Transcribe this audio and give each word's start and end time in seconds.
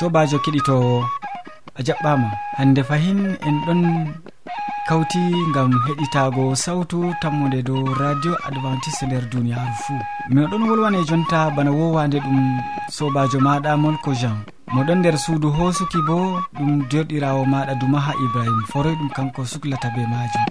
sobajo 0.00 0.38
keɗitowo 0.44 0.94
a 1.78 1.80
jaɓɓama. 1.86 2.28
Hande 2.58 2.82
fahin 2.88 3.20
en 3.46 3.56
ɗon 3.66 3.82
kawti 4.88 5.20
gam 5.54 5.70
heɗitago 5.86 6.44
sawtu 6.64 6.98
tammude 7.22 7.60
dow 7.68 7.84
radio 8.00 8.32
adventiste 8.48 9.04
nder 9.06 9.24
duniyaru 9.32 9.74
fuu 9.84 10.00
miɗon 10.34 10.62
wolwane 10.68 11.00
jonta 11.08 11.38
bana 11.56 11.70
wowande 11.78 12.18
ɗum 12.24 12.38
sobajo 12.96 13.38
maɗa 13.46 13.76
molko 13.82 14.10
jean. 14.20 14.38
Moɗon 14.74 14.98
nder 15.00 15.16
suudu 15.24 15.48
hosuki 15.56 15.98
bo 16.08 16.16
ɗum 16.56 16.70
joɗirawo 16.90 17.42
maɗa 17.52 17.74
duma 17.80 17.98
ha 18.06 18.12
ibrahima 18.24 18.62
foroy 18.72 18.94
ɗum 18.98 19.10
kanko 19.16 19.40
suklata 19.44 19.88
be 19.94 20.02
majum. 20.12 20.44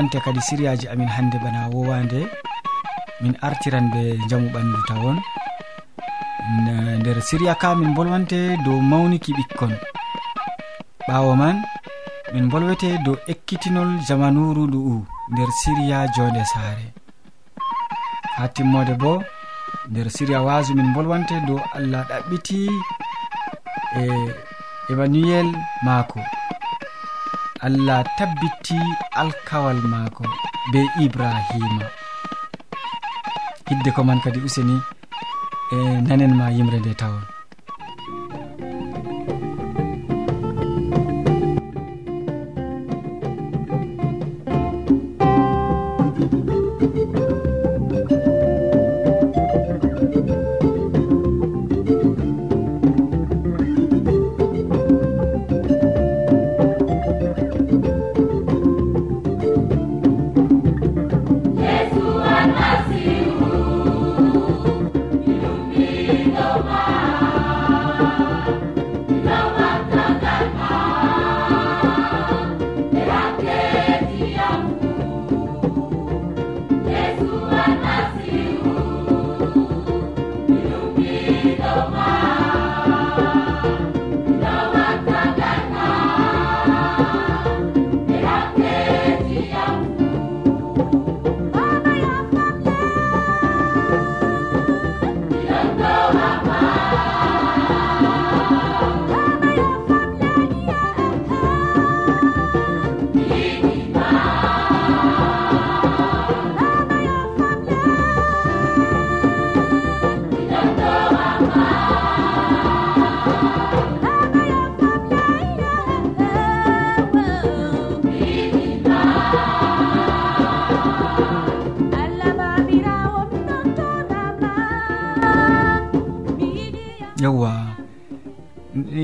wadante 0.00 0.20
kadi 0.24 0.40
siriyaji 0.40 0.88
amin 0.88 1.08
hannde 1.08 1.36
bana 1.44 1.68
wowande. 1.68 2.24
Min 3.20 3.36
artiran 3.42 3.92
ɓe 3.92 4.16
jamu 4.28 4.48
ɓandu 4.48 4.78
tawon. 4.88 5.18
Nder 7.00 7.20
siriya 7.22 7.54
ka 7.54 7.74
min 7.74 7.92
bolwante 7.94 8.56
dow 8.64 8.80
mawniki 8.80 9.32
ɓikkon. 9.36 9.76
Ɓawo 11.08 11.36
man 11.36 11.56
min 12.32 12.48
bolwete 12.48 12.96
dow 13.04 13.16
ekkitinol 13.28 14.00
jamanuru 14.08 14.64
ɗu'u 14.72 15.04
nder 15.32 15.50
siriya 15.60 16.08
jonde 16.16 16.44
saare. 16.52 16.86
Ha 18.36 18.48
timmode 18.48 18.94
bo 18.96 19.22
nder 19.90 20.08
siriya 20.10 20.40
wasu 20.42 20.72
min 20.74 20.94
bolwante 20.94 21.36
dow 21.46 21.60
allah 21.76 22.08
ɗaɓɓiti 22.08 22.58
e 24.00 24.02
emmanuel 24.90 25.48
maako. 25.84 26.20
allah 27.66 28.00
tabbiti 28.18 28.80
alkawal 29.22 29.76
maako 29.92 30.24
be 30.72 30.80
ibrahima. 31.04 31.86
Hidde 33.68 33.90
ko 33.94 34.00
man 34.04 34.20
kadi 34.24 34.40
useni 34.48 34.76
e 35.72 35.76
nanen 36.08 36.32
ma 36.40 36.46
yimre 36.56 36.78
nde 36.80 36.94
tawon. 37.00 37.29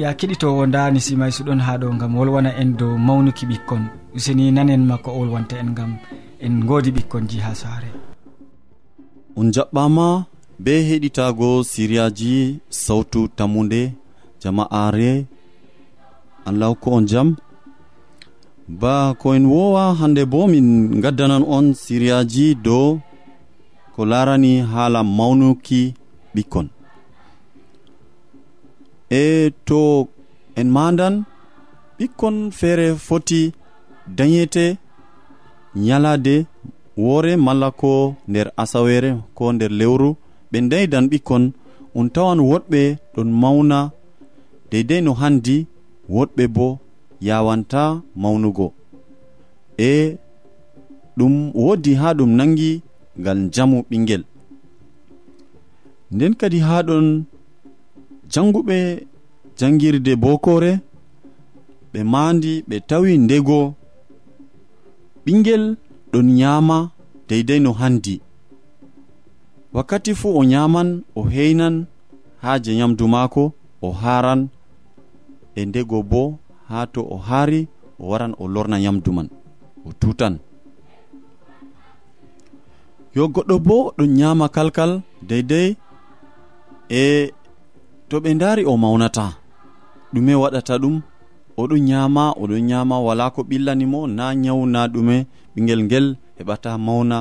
ya 0.02 0.10
keɗitowo 0.18 0.66
dani 0.74 1.00
simay 1.06 1.30
suɗon 1.36 1.60
ha 1.66 1.72
ɗo 1.80 1.88
gam 2.00 2.12
wolwana 2.18 2.50
en 2.60 2.70
dow 2.78 2.92
mawnuki 3.06 3.44
ɓikkon. 3.50 3.82
Useni 4.16 4.44
nanen 4.52 4.82
makko 4.90 5.10
o 5.10 5.18
wolwanta 5.20 5.56
en 5.62 5.70
gam 5.76 5.92
en 6.44 6.54
godi 6.68 6.90
ɓikkon 6.96 7.24
ji 7.30 7.38
ha 7.44 7.52
saare. 7.54 7.88
On 9.36 9.46
jaɓɓama 9.54 10.06
be 10.64 10.72
heɗitago 10.88 11.48
siriyaji 11.70 12.58
sawtu 12.70 13.28
tammude 13.36 13.92
jama'are. 14.42 15.26
Allah 16.48 16.68
hokku 16.70 16.88
on 16.96 17.06
jam. 17.10 17.28
Ba 18.68 19.14
ko 19.20 19.34
en 19.34 19.44
wowa 19.46 19.94
hande 20.00 20.22
bo 20.32 20.46
min 20.46 21.00
gaddanan 21.02 21.44
on 21.56 21.66
siriyaji 21.74 22.54
dow 22.66 22.98
ko 23.94 24.04
larani 24.04 24.52
haala 24.72 25.00
mawnuki 25.04 25.94
ɓikkon. 26.34 26.66
e 29.10 29.50
to 29.68 30.08
en 30.60 30.68
mandan 30.76 31.14
ɓikkon 31.98 32.36
feere 32.58 32.86
foti 33.06 33.52
dañete 34.16 34.64
ñalade 35.86 36.34
woore 36.96 37.32
malla 37.36 37.68
ko 37.70 37.92
nder 38.28 38.48
asawere 38.62 39.10
ko 39.36 39.52
nder 39.52 39.72
lewru. 39.80 40.08
Ɓe 40.50 40.58
daydan 40.70 41.06
ɓikkon 41.10 41.44
on 41.98 42.06
tawan 42.14 42.40
woɗɓe 42.50 42.80
ɗon 43.14 43.28
mawna. 43.42 43.78
Deydey 44.70 45.00
no 45.04 45.12
handi 45.20 45.56
woɗɓe 46.14 46.44
bo 46.56 46.66
yawanta 47.26 47.82
mawnugo. 48.22 48.66
E 49.78 50.16
ɗum 51.16 51.34
woodi 51.54 51.92
ha 52.00 52.08
ɗum 52.18 52.30
nangi 52.38 52.70
ngal 53.20 53.38
jamu 53.54 53.78
ɓingel 53.90 54.22
nden 56.14 56.32
kadi 56.40 56.58
ha 56.66 56.76
ɗon 56.88 57.06
janguɓe 58.32 58.76
jangirde 59.58 60.12
bokore 60.22 60.72
ɓe 61.92 62.00
mandi 62.12 62.52
ɓe 62.68 62.76
tawi 62.88 63.12
ndego. 63.24 63.74
Ɓingel 65.24 65.64
ɗon 66.12 66.26
nyama 66.38 66.78
deydey 67.28 67.60
no 67.64 67.72
handi 67.80 68.14
wakkati 69.74 70.14
fuu 70.14 70.38
o 70.38 70.44
nyaman 70.44 70.88
o 71.18 71.22
heynan 71.34 71.76
haaje 72.42 72.70
nyamdu 72.78 73.04
maako 73.08 73.52
o 73.82 73.88
haran 73.92 74.48
e 75.54 75.66
ndego 75.66 76.02
bo 76.02 76.22
haa 76.68 76.86
to 76.86 77.00
o 77.14 77.16
haari 77.26 77.60
o 78.00 78.08
waran 78.10 78.32
o 78.38 78.48
lorna 78.54 78.76
nyamdu 78.80 79.10
man 79.16 79.28
o 79.86 79.90
tutan 80.00 80.34
yo 83.14 83.24
goɗɗo 83.34 83.56
bo 83.66 83.76
ɗon 83.98 84.10
nyama 84.18 84.46
kalkal 84.48 84.92
deydey 85.28 85.68
e 86.88 87.32
to 88.08 88.16
ɓe 88.22 88.30
ndari 88.36 88.62
o 88.70 88.76
mawnata 88.82 89.24
ɗume 90.12 90.32
waɗata 90.42 90.74
ɗum 90.82 90.96
oɗon 91.60 91.80
nyama 91.88 92.24
oɗon 92.42 92.62
nyama 92.70 92.96
wala 93.06 93.24
ko 93.34 93.40
ɓillanimo 93.50 94.00
na 94.16 94.24
nyawu 94.42 94.64
na 94.74 94.80
ɗume 94.92 95.16
ɓingel 95.54 95.80
ngel 95.86 96.06
heɓata 96.38 96.70
mawna. 96.86 97.18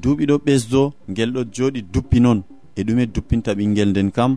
Duuɓi 0.00 0.24
ɗo 0.30 0.36
ɓesdo 0.46 0.82
ngel 1.10 1.30
ɗo 1.34 1.40
joɗi 1.54 1.80
duppi 1.92 2.18
noon 2.24 2.38
e 2.78 2.80
ɗume 2.86 3.04
duppinta 3.14 3.50
ɓingel 3.58 3.88
nden 3.92 4.08
kam. 4.16 4.32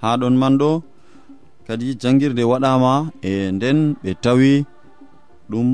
Ha 0.00 0.08
ɗon 0.20 0.34
man 0.40 0.54
ɗo 0.60 0.70
kadi 1.66 1.86
jangirde 2.00 2.42
waɗama 2.50 2.92
e 3.28 3.30
nden 3.56 3.78
ɓe 4.02 4.10
tawi 4.24 4.50
ɗum 5.50 5.68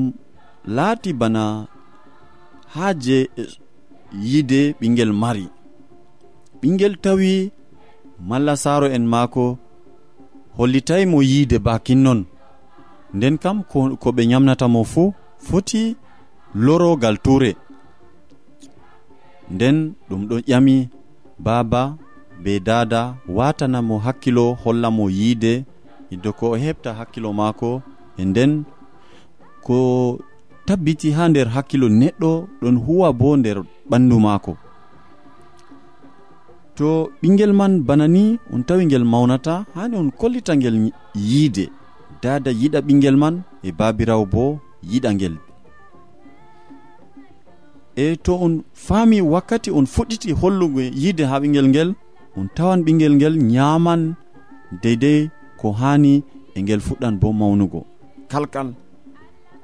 laati 0.75 1.09
bana 1.19 1.43
haaje 2.73 3.17
yide 4.29 4.59
ɓingel 4.79 5.11
mari. 5.21 5.45
Ɓingel 6.61 6.93
tawi 7.03 7.31
malla 8.29 8.53
saaro 8.63 8.87
en 8.95 9.05
maako 9.13 9.45
hollitay 10.57 11.03
mo 11.11 11.19
yiide 11.29 11.57
bakin 11.67 11.99
non. 12.05 12.21
Nden 13.13 13.35
kam 13.43 13.57
ko, 13.71 13.79
ɓe 14.01 14.09
ɓe 14.15 14.21
ñamnatamo 14.31 14.81
fuu 14.91 15.13
foti 15.47 15.83
lorogal 16.65 17.17
ture 17.25 17.51
nden 19.53 19.77
ɗum 20.09 20.21
ɗon 20.29 20.41
ƴami 20.49 20.75
baaba 21.45 21.81
be 22.43 22.59
dada 22.67 23.01
watanamo 23.37 23.95
hakkilo 24.05 24.45
holla 24.63 24.89
mo 24.97 25.05
yiide 25.17 25.53
hiddo 26.09 26.29
ko 26.39 26.45
o 26.53 26.57
heɓta 26.63 26.89
hakkilo 26.99 27.29
maako 27.39 27.69
e 28.17 28.23
nden 28.29 28.51
ko 29.65 29.77
tabbiti 30.67 31.09
ha 31.17 31.23
nder 31.29 31.47
hakkilo 31.55 31.87
neɗɗo 31.99 32.31
ɗon 32.61 32.75
huwa 32.85 33.07
bo 33.19 33.37
nder 33.37 33.57
ɓandu 33.89 34.17
maako. 34.25 34.53
to 36.75 37.11
ɓingel 37.21 37.53
man 37.59 37.73
bana 37.87 38.07
ni 38.07 38.39
on 38.53 38.61
tawi 38.67 38.85
guel 38.91 39.05
mawnata 39.05 39.65
hani 39.75 39.95
on 40.01 40.09
kollita 40.19 40.53
guel 40.61 40.91
yiide. 41.29 41.65
Dada 42.21 42.51
yiɗa 42.51 42.79
ɓingel 42.87 43.17
man 43.23 43.35
e 43.67 43.69
babirawo 43.71 44.25
bo 44.33 44.59
yiɗa 44.91 45.09
ngel. 45.13 45.35
E 47.95 48.15
to 48.25 48.33
on 48.45 48.53
faami 48.73 49.17
wakkati 49.33 49.69
on 49.77 49.85
fuɗɗiti 49.93 50.29
hollugo 50.39 50.79
yiide 51.01 51.23
ha 51.29 51.39
ɓingel 51.39 51.67
ngel 51.69 51.89
on 52.37 52.47
tawan 52.55 52.79
ɓingel 52.85 53.13
ngel 53.15 53.35
nyaman 53.51 54.01
deydey 54.81 55.29
ko 55.59 55.67
hani 55.71 56.23
e 56.55 56.59
ngel 56.61 56.81
fuɗɗan 56.87 57.15
bo 57.21 57.27
mawnugo. 57.39 57.81
Kalkal 58.31 58.69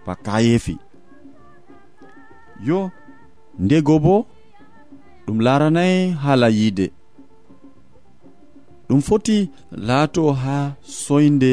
ba 0.06 0.14
kayefi 0.26 0.76
yo 2.68 2.92
ndego 3.60 4.00
bo 4.00 4.16
ɗum 5.26 5.38
laranayi 5.46 6.12
haala 6.24 6.50
yiide. 6.50 6.92
ɗum 8.90 9.02
foti 9.08 9.38
laato 9.88 10.22
ha 10.42 10.58
soyde 11.02 11.52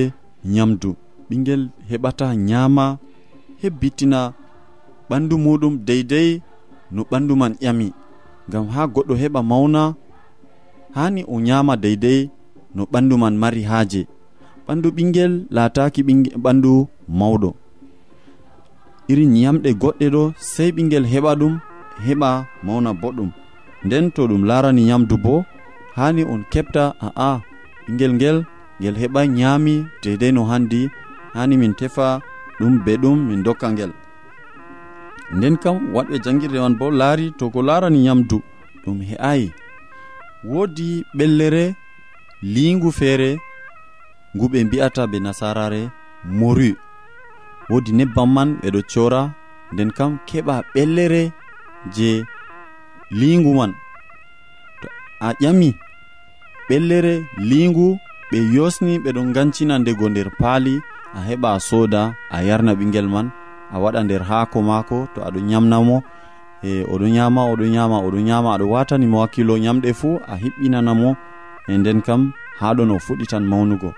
nyamdu. 0.55 0.91
Ɓingel 1.29 1.62
heɓata 1.91 2.27
nyama 2.49 2.85
hebbitina 3.62 4.21
ɓandu 5.09 5.35
muɗum 5.44 5.75
deydey 5.87 6.31
no 6.94 7.00
ɓandu 7.11 7.33
man 7.41 7.53
ƴami. 7.62 7.88
Ngam 8.49 8.65
ha 8.75 8.83
goɗɗo 8.94 9.15
heɓa 9.23 9.41
mawna 9.50 9.83
hani 10.97 11.21
o 11.33 11.41
nyama 11.47 11.75
deydey 11.85 12.21
no 12.77 12.83
ɓandu 12.93 13.15
man 13.23 13.35
mari 13.43 13.62
haaje. 13.71 14.00
Ɓandu 14.67 14.88
ɓingel 14.97 15.33
laataki 15.55 16.00
ɓandu 16.44 16.73
mawɗo. 17.19 17.49
Irin 19.11 19.35
yamɗe 19.44 19.71
goɗɗe 19.83 20.06
ɗo 20.15 20.23
sey 20.53 20.71
ɓingel 20.77 21.05
heɓa 21.12 21.31
ɗum 21.41 21.55
heɓa 22.06 22.31
mawna 22.67 22.91
boɗɗum. 23.00 23.31
Nden 23.85 24.05
to 24.15 24.23
ɗum 24.31 24.43
larani 24.49 24.83
yamdu 24.91 25.17
bo 25.25 25.35
hani 25.97 26.23
on 26.33 26.43
keɓta 26.53 26.85
a'a 27.07 27.31
ɓingel 27.87 28.13
ngel 28.17 28.39
ngel 28.81 28.97
heɓa 29.03 29.21
ñaami 29.39 29.75
dedei 30.03 30.33
no 30.37 30.43
handi. 30.51 30.83
Hani 31.37 31.55
min 31.61 31.75
tefa 31.79 32.07
ɗum 32.59 32.75
be 32.85 32.93
ɗum 33.03 33.19
min 33.29 33.41
dokka 33.47 33.67
ngel. 33.73 33.93
Nden 35.37 35.57
kam 35.63 35.77
waɗɓe 35.95 36.17
jangirde 36.25 36.59
man 36.65 36.75
bo 36.81 36.87
laari 37.01 37.27
to 37.39 37.45
ko 37.53 37.61
larani 37.69 37.99
ñamdu 38.07 38.37
ɗum 38.85 38.99
he'ayi 39.09 39.47
woodi 40.51 40.89
ɓellere 41.17 41.65
liingu 42.55 42.91
feere 42.99 43.31
ngu 44.35 44.45
ɓe 44.53 44.59
mbi'ata 44.67 45.03
be 45.11 45.19
nasarare 45.25 45.83
moru 46.39 46.71
woodi 47.71 47.91
nebbam 47.99 48.31
man 48.37 48.51
ɓeɗo 48.63 48.81
cora 48.93 49.23
nden 49.73 49.91
kam 49.97 50.13
keɓa 50.29 50.55
ɓellere 50.75 51.23
je 51.95 52.11
liingu 53.19 53.53
man. 53.59 53.73
To 54.81 54.87
a 55.27 55.29
ƴami 55.43 55.69
ɓellere 56.69 57.15
lingu 57.51 57.89
ɓe 58.31 58.39
yosni 58.55 58.93
ɓeɗon 59.05 59.29
gancina 59.35 59.75
ndego 59.79 60.07
nder 60.09 60.29
paali 60.41 60.75
a 61.19 61.21
heɓa 61.29 61.49
a 61.57 61.61
soda 61.69 62.03
a 62.37 62.39
yarna 62.49 62.73
ɓingel 62.79 63.09
man 63.15 63.27
a 63.75 63.77
waɗa 63.83 64.01
nder 64.05 64.23
haako 64.29 64.59
maako 64.69 64.99
to 65.15 65.19
aɗo 65.27 65.39
yamnamo 65.53 65.97
e 66.69 66.71
oɗo 66.93 67.07
yama 67.17 67.43
oɗo 67.53 67.65
yama 67.77 67.97
oɗo 68.07 68.19
yama 68.29 68.49
aɗo 68.55 68.67
watanimo 68.75 69.17
hakkilo 69.23 69.55
yamɗe 69.65 69.91
fuu 70.01 70.21
a 70.33 70.35
hiɓɓinanamo 70.43 71.09
e 71.69 71.73
nden 71.79 72.01
kam 72.07 72.23
haɗon 72.61 72.91
o 72.95 72.99
fuɗɗitan 73.05 73.45
mawnugo. 73.51 73.91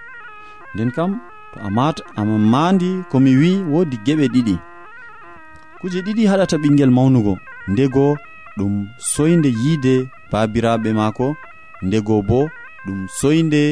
Nden 0.75 0.91
kam 0.97 1.11
to 1.53 1.59
a 1.67 1.69
ama 2.21 2.35
mandi 2.53 2.91
komi 3.11 3.33
wi 3.41 3.51
wodi 3.73 3.97
geɓe 4.07 4.27
ɗiɗi. 4.35 4.57
Kuje 5.81 5.99
ɗiɗi 6.07 6.23
haɗata 6.31 6.57
ɓingel 6.63 6.91
mawnugo. 6.97 7.35
Ndego 7.73 8.05
ɗum 8.59 8.75
soyde 9.13 9.51
yiide 9.63 9.95
babiraɓe 10.31 10.91
maako. 10.99 11.27
Ndego 11.87 12.23
bo 12.29 12.49
ɗum 12.89 13.01
soyde 13.19 13.65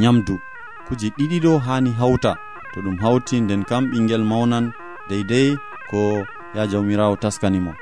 nyamdu. 0.00 0.34
Kuje 0.86 1.08
ɗiɗi 1.16 1.38
ɗo 1.44 1.52
hani 1.66 1.90
hawta 2.00 2.32
to 2.72 2.78
ɗum 2.84 2.96
hawti 3.02 3.40
nden 3.40 3.62
kam 3.68 3.84
ɓinguel 3.90 4.24
mawnan 4.30 4.66
deydey 5.08 5.48
ko 5.90 6.00
ya 6.56 6.62
jawmirawo 6.70 7.16
taskanimo. 7.22 7.72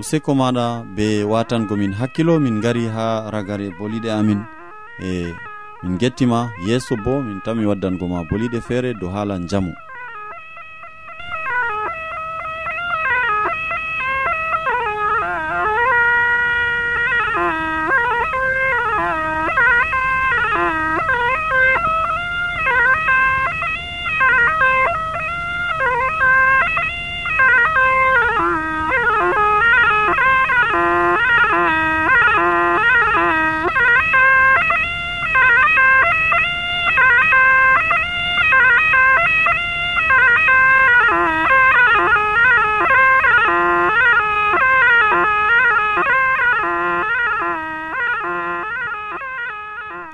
Useko 0.00 0.32
maɗa 0.40 0.66
be 0.96 1.06
watangomin 1.32 1.92
hakkilo 2.00 2.34
min 2.44 2.60
gari 2.64 2.84
ha 2.94 3.06
ragare 3.34 3.66
boliɗe 3.78 4.10
amin. 4.18 4.40
E 5.08 5.10
min 5.82 5.98
gettima 6.00 6.50
yeeso 6.66 6.94
bo 7.04 7.22
min 7.26 7.40
tami 7.44 7.64
waddangoma 7.70 8.18
boliɗe 8.30 8.60
feere 8.66 8.90
dow 9.00 9.10
haala 9.14 9.38
jamu 9.50 9.72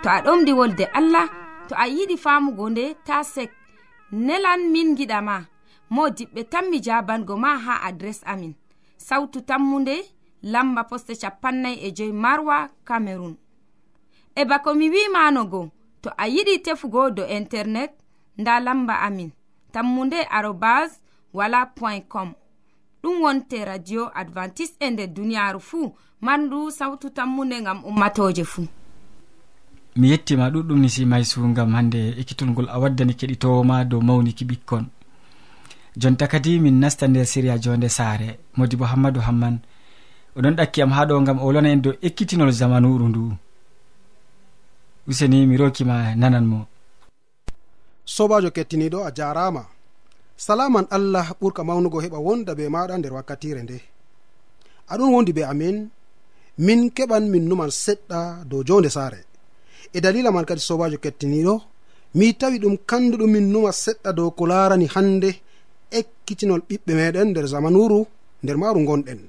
to 0.08 0.14
a 0.14 0.20
ɗomɗi 0.22 0.52
wolde 0.52 0.84
allah 0.98 1.28
to 1.68 1.74
a 1.76 1.86
yiɗi 1.86 2.16
famugo 2.24 2.70
nde 2.70 2.94
ta 3.06 3.22
sek. 3.24 3.50
Nelan 4.12 4.60
min 4.72 4.96
giɗama 4.96 5.46
mo 5.90 6.08
diɓɓe 6.16 6.42
tan 6.50 6.64
mi 6.70 6.78
jabango 6.86 7.36
ma 7.36 7.50
ha 7.64 7.74
adres 7.88 8.20
amin. 8.32 8.54
Sautu 8.96 9.40
tammunde 9.48 9.94
lamba 10.42 10.82
poste 10.84 11.12
capannay 11.22 11.76
e 11.86 11.92
joyi 11.96 12.12
marwa 12.12 12.56
camerun 12.84 13.36
e 14.34 14.42
bako 14.44 14.74
mi 14.74 14.86
wimanogo 14.90 15.70
to 16.02 16.10
a 16.16 16.24
yiɗi 16.34 16.62
tefugo 16.64 17.10
do 17.10 17.22
internet 17.26 17.92
nda 18.38 18.60
lamba 18.60 18.94
amin. 19.06 19.30
Tammunde 19.72 20.24
arobas 20.30 21.00
wala 21.34 21.66
point 21.66 22.08
com. 22.08 22.32
Ɗum 23.02 23.20
wonte 23.22 23.64
radio 23.64 24.10
advantice 24.14 24.74
e 24.80 24.90
nder 24.90 25.08
duniyaru 25.14 25.60
fuu 25.60 25.94
mandu 26.20 26.70
sawtu 26.70 27.10
tammunde 27.10 27.60
ngam 27.60 27.84
ummatoje 27.84 28.44
fuu. 28.44 28.66
mi 29.98 30.06
yettima 30.12 30.44
ɗuɗɗum 30.54 30.78
ni 30.82 30.88
simaysu 30.94 31.38
gam 31.56 31.70
hande 31.76 32.00
ekkitolngol 32.20 32.68
a 32.74 32.76
waddani 32.82 33.14
keɗitowoma 33.20 33.76
dow 33.90 34.00
mawniki 34.08 34.44
ɓikkon. 34.50 34.84
Jonta 36.00 36.24
kadi 36.32 36.52
min 36.64 36.76
nasta 36.82 37.04
nder 37.08 37.26
siriya 37.32 37.56
jonde 37.64 37.88
saare 37.96 38.28
modi 38.56 38.76
bo 38.80 38.84
hammadou 38.92 39.22
hamman 39.26 39.56
oɗon 40.36 40.54
ɗakki 40.58 40.78
am 40.82 40.92
ha 40.96 41.02
ɗo 41.08 41.14
gam 41.26 41.38
o 41.44 41.52
lona 41.54 41.68
en 41.74 41.82
dow 41.84 41.94
ekkitinol 42.06 42.52
zamanuru 42.58 43.06
ndu. 43.08 43.22
Useni 45.08 45.46
mi 45.48 45.56
rokima 45.60 45.96
nanan 46.20 46.46
mo. 46.50 46.60
Sobajo 48.14 48.50
kettiniɗo 48.56 48.98
a 49.08 49.10
jarama 49.18 49.62
salaman 50.36 50.86
allah 50.96 51.26
ɓurka 51.40 51.62
mawnugo 51.68 51.98
heɓa 52.04 52.18
wonda 52.26 52.52
be 52.58 52.64
maɗa 52.74 52.94
nder 52.98 53.12
wakkatire 53.16 53.62
nde. 53.64 53.78
Aɗon 54.92 55.12
wondi 55.14 55.32
be 55.36 55.42
amin 55.52 55.76
min 56.66 56.80
keɓan 56.96 57.24
min 57.32 57.44
numan 57.48 57.70
seɗɗa 57.84 58.20
dow 58.50 58.62
jonde 58.68 58.90
saare. 58.96 59.27
e 59.96 60.00
dalila 60.00 60.30
man 60.30 60.44
kadi 60.44 60.60
sobajo 60.60 60.98
kettiniɗo 61.04 61.54
mi 62.14 62.34
tawi 62.34 62.58
ɗum 62.58 62.76
kanduɗum 62.88 63.30
min 63.30 63.46
numa 63.52 63.70
seɗɗa 63.72 64.12
dow 64.12 64.30
ko 64.30 64.46
larani 64.46 64.86
hande 64.94 65.30
ekkitinol 65.98 66.62
ɓiɓɓe 66.68 66.92
meɗen 66.98 67.28
nder 67.30 67.46
zamanuru 67.52 68.06
nder 68.42 68.56
maru 68.62 68.80
gonɗen. 68.88 69.20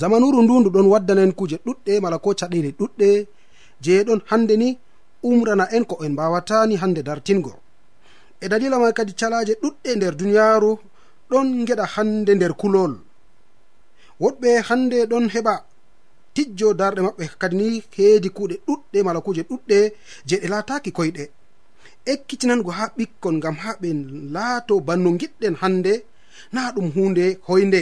Zamanuru 0.00 0.42
ndundu 0.42 0.68
ɗon 0.74 0.86
waddanen 0.92 1.32
kuje 1.38 1.56
ɗuɗɗe 1.66 2.00
mala 2.00 2.18
ko 2.18 2.34
caɗele 2.40 2.70
ɗuɗɗe 2.78 3.08
je 3.84 4.04
ɗon 4.06 4.20
hande 4.30 4.54
ni 4.56 4.78
umrana 5.22 5.64
en 5.76 5.84
ko 5.84 5.94
en 6.04 6.12
mbawatani 6.12 6.74
hande 6.82 7.00
dartingo 7.02 7.52
e 8.40 8.48
dalila 8.48 8.78
man 8.78 8.92
kadi 8.92 9.12
calaje 9.20 9.54
ɗuɗɗe 9.62 9.90
nder 9.96 10.14
duniyaru 10.16 10.78
ɗon 11.30 11.48
geɗa 11.66 11.84
hande 11.94 12.30
nder 12.34 12.52
kulol. 12.60 12.92
Woɗɓe 14.20 14.48
hande 14.68 15.06
ɗon 15.10 15.26
heɓa 15.34 15.54
tijjo 16.38 16.68
darɗe 16.80 17.00
maɓɓe. 17.06 17.24
Kadi 17.40 17.56
ni 17.60 17.66
heedi 17.96 18.28
kuuɗe 18.36 18.56
ɗuɗɗe 18.66 18.98
mala 19.06 19.20
kuuje 19.24 19.42
ɗuɗɗe 19.50 19.78
je 20.28 20.36
ɗe 20.42 20.46
laataki 20.52 20.90
koyɗe. 20.96 21.24
Ekkitinango 22.12 22.70
ha 22.78 22.84
ɓikkon 22.96 23.34
ngam 23.38 23.56
ha 23.62 23.70
ɓe 23.80 23.88
laato 24.34 24.74
banno 24.86 25.08
giɗɗen 25.20 25.54
hannde 25.62 25.92
na 26.54 26.60
ɗum 26.74 26.86
hunde 26.94 27.24
hoynde. 27.46 27.80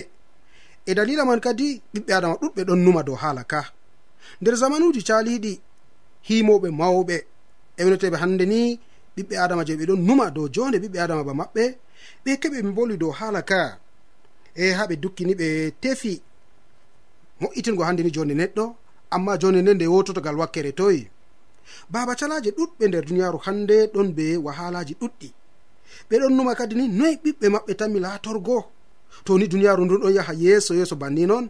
E 0.89 0.91
dalila 0.97 1.23
man 1.29 1.41
kadi 1.45 1.67
ɓiɓɓe 1.93 2.13
adama 2.19 2.35
ɗuɗɓe 2.43 2.61
ɗon 2.69 2.81
numa 2.85 3.03
dow 3.07 3.17
haala 3.23 3.43
ka. 3.53 3.61
Nder 4.41 4.55
zamanuji 4.61 5.01
caliɗi 5.09 5.53
himoɓe 6.29 6.69
mawɓe 6.81 7.17
e 7.79 7.81
winoteɓe 7.85 8.17
hannde 8.23 8.45
ni 8.53 8.59
ɓiɓɓe 9.17 9.35
adama 9.45 9.63
je 9.67 9.73
ɓe 9.79 9.85
ɗon 9.91 10.01
numa 10.07 10.27
dow 10.37 10.47
jonde 10.55 10.77
ɓiɓɓe 10.83 10.99
adama 11.05 11.23
ba 11.29 11.33
maɓɓe 11.41 11.65
ɓe 12.25 12.31
keɓe 12.41 12.59
boli 12.77 12.97
dow 13.03 13.13
haala 13.19 13.41
ka. 13.51 13.61
E 14.55 14.65
ha 14.77 14.83
ɓe 14.89 14.95
dukkini 15.03 15.35
ɓe 15.41 15.49
tefi. 15.83 16.13
mo'itingo 17.41 17.83
hande 17.85 18.03
ni 18.03 18.11
jonde 18.15 18.35
neɗɗo 18.35 18.65
amma 19.15 19.39
jonde 19.41 19.61
nde 19.63 19.73
nde 19.75 19.87
wototogal 19.87 20.37
wakkere 20.41 20.73
toyi. 20.73 21.09
Baba 21.91 22.15
calaje 22.19 22.51
ɗuɗɓe 22.57 22.85
nder 22.89 23.05
duniyaru 23.05 23.39
hande 23.47 23.77
ɗon 23.95 24.09
be 24.17 24.37
wahalaji 24.37 24.95
ɗuɗɗi. 25.01 25.29
Ɓe 26.09 26.15
ɗon 26.21 26.33
numa 26.37 26.55
kadi 26.55 26.75
ni 26.77 26.89
noyi 26.89 27.17
ɓiɓɓe 27.25 27.47
maɓɓe 27.55 27.73
tanmi 27.81 27.99
latorgo 28.01 28.59
to 29.25 29.39
ni 29.39 29.47
duniyaru 29.49 29.85
ndun 29.85 30.01
ɗon 30.03 30.15
yaha 30.17 30.33
yeeso 30.35 30.75
yeeso 30.75 30.97
banni 30.97 31.27
noon 31.27 31.49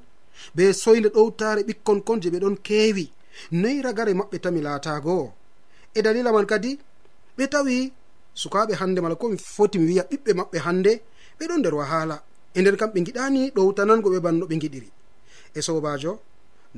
be 0.55 0.73
soyde 0.73 1.09
ɗowtare 1.15 1.63
ɓikkon 1.69 2.01
kon 2.07 2.21
je 2.23 2.29
ɓe 2.31 2.39
ɗon 2.45 2.57
keewi 2.67 3.11
noyi 3.53 3.83
ragare 3.83 4.13
maɓɓe 4.15 4.37
tami 4.45 4.61
laatago 4.67 5.33
e 5.95 6.03
dalila 6.03 6.33
man 6.33 6.47
kadi 6.47 6.79
ɓe 7.37 7.45
tawi 7.53 7.93
sukaɓe 8.35 8.75
hande 8.81 9.01
mala 9.01 9.15
komi 9.15 9.37
foti 9.39 9.79
mi 9.79 9.87
wiya 9.87 10.05
ɓiɓɓe 10.11 10.31
maɓɓe 10.39 10.59
hande 10.67 10.93
ɓeɗon 11.39 11.59
nder 11.61 11.75
wahala 11.75 12.17
e 12.55 12.61
nder 12.61 12.77
kam 12.77 12.91
ɓe 12.95 13.01
giɗani 13.07 13.51
ɗowtanango 13.57 14.09
ɓe 14.15 14.21
banno 14.21 14.45
ɓe 14.47 14.57
giɗiri 14.63 14.89
e 15.59 15.61
sobajo 15.67 16.13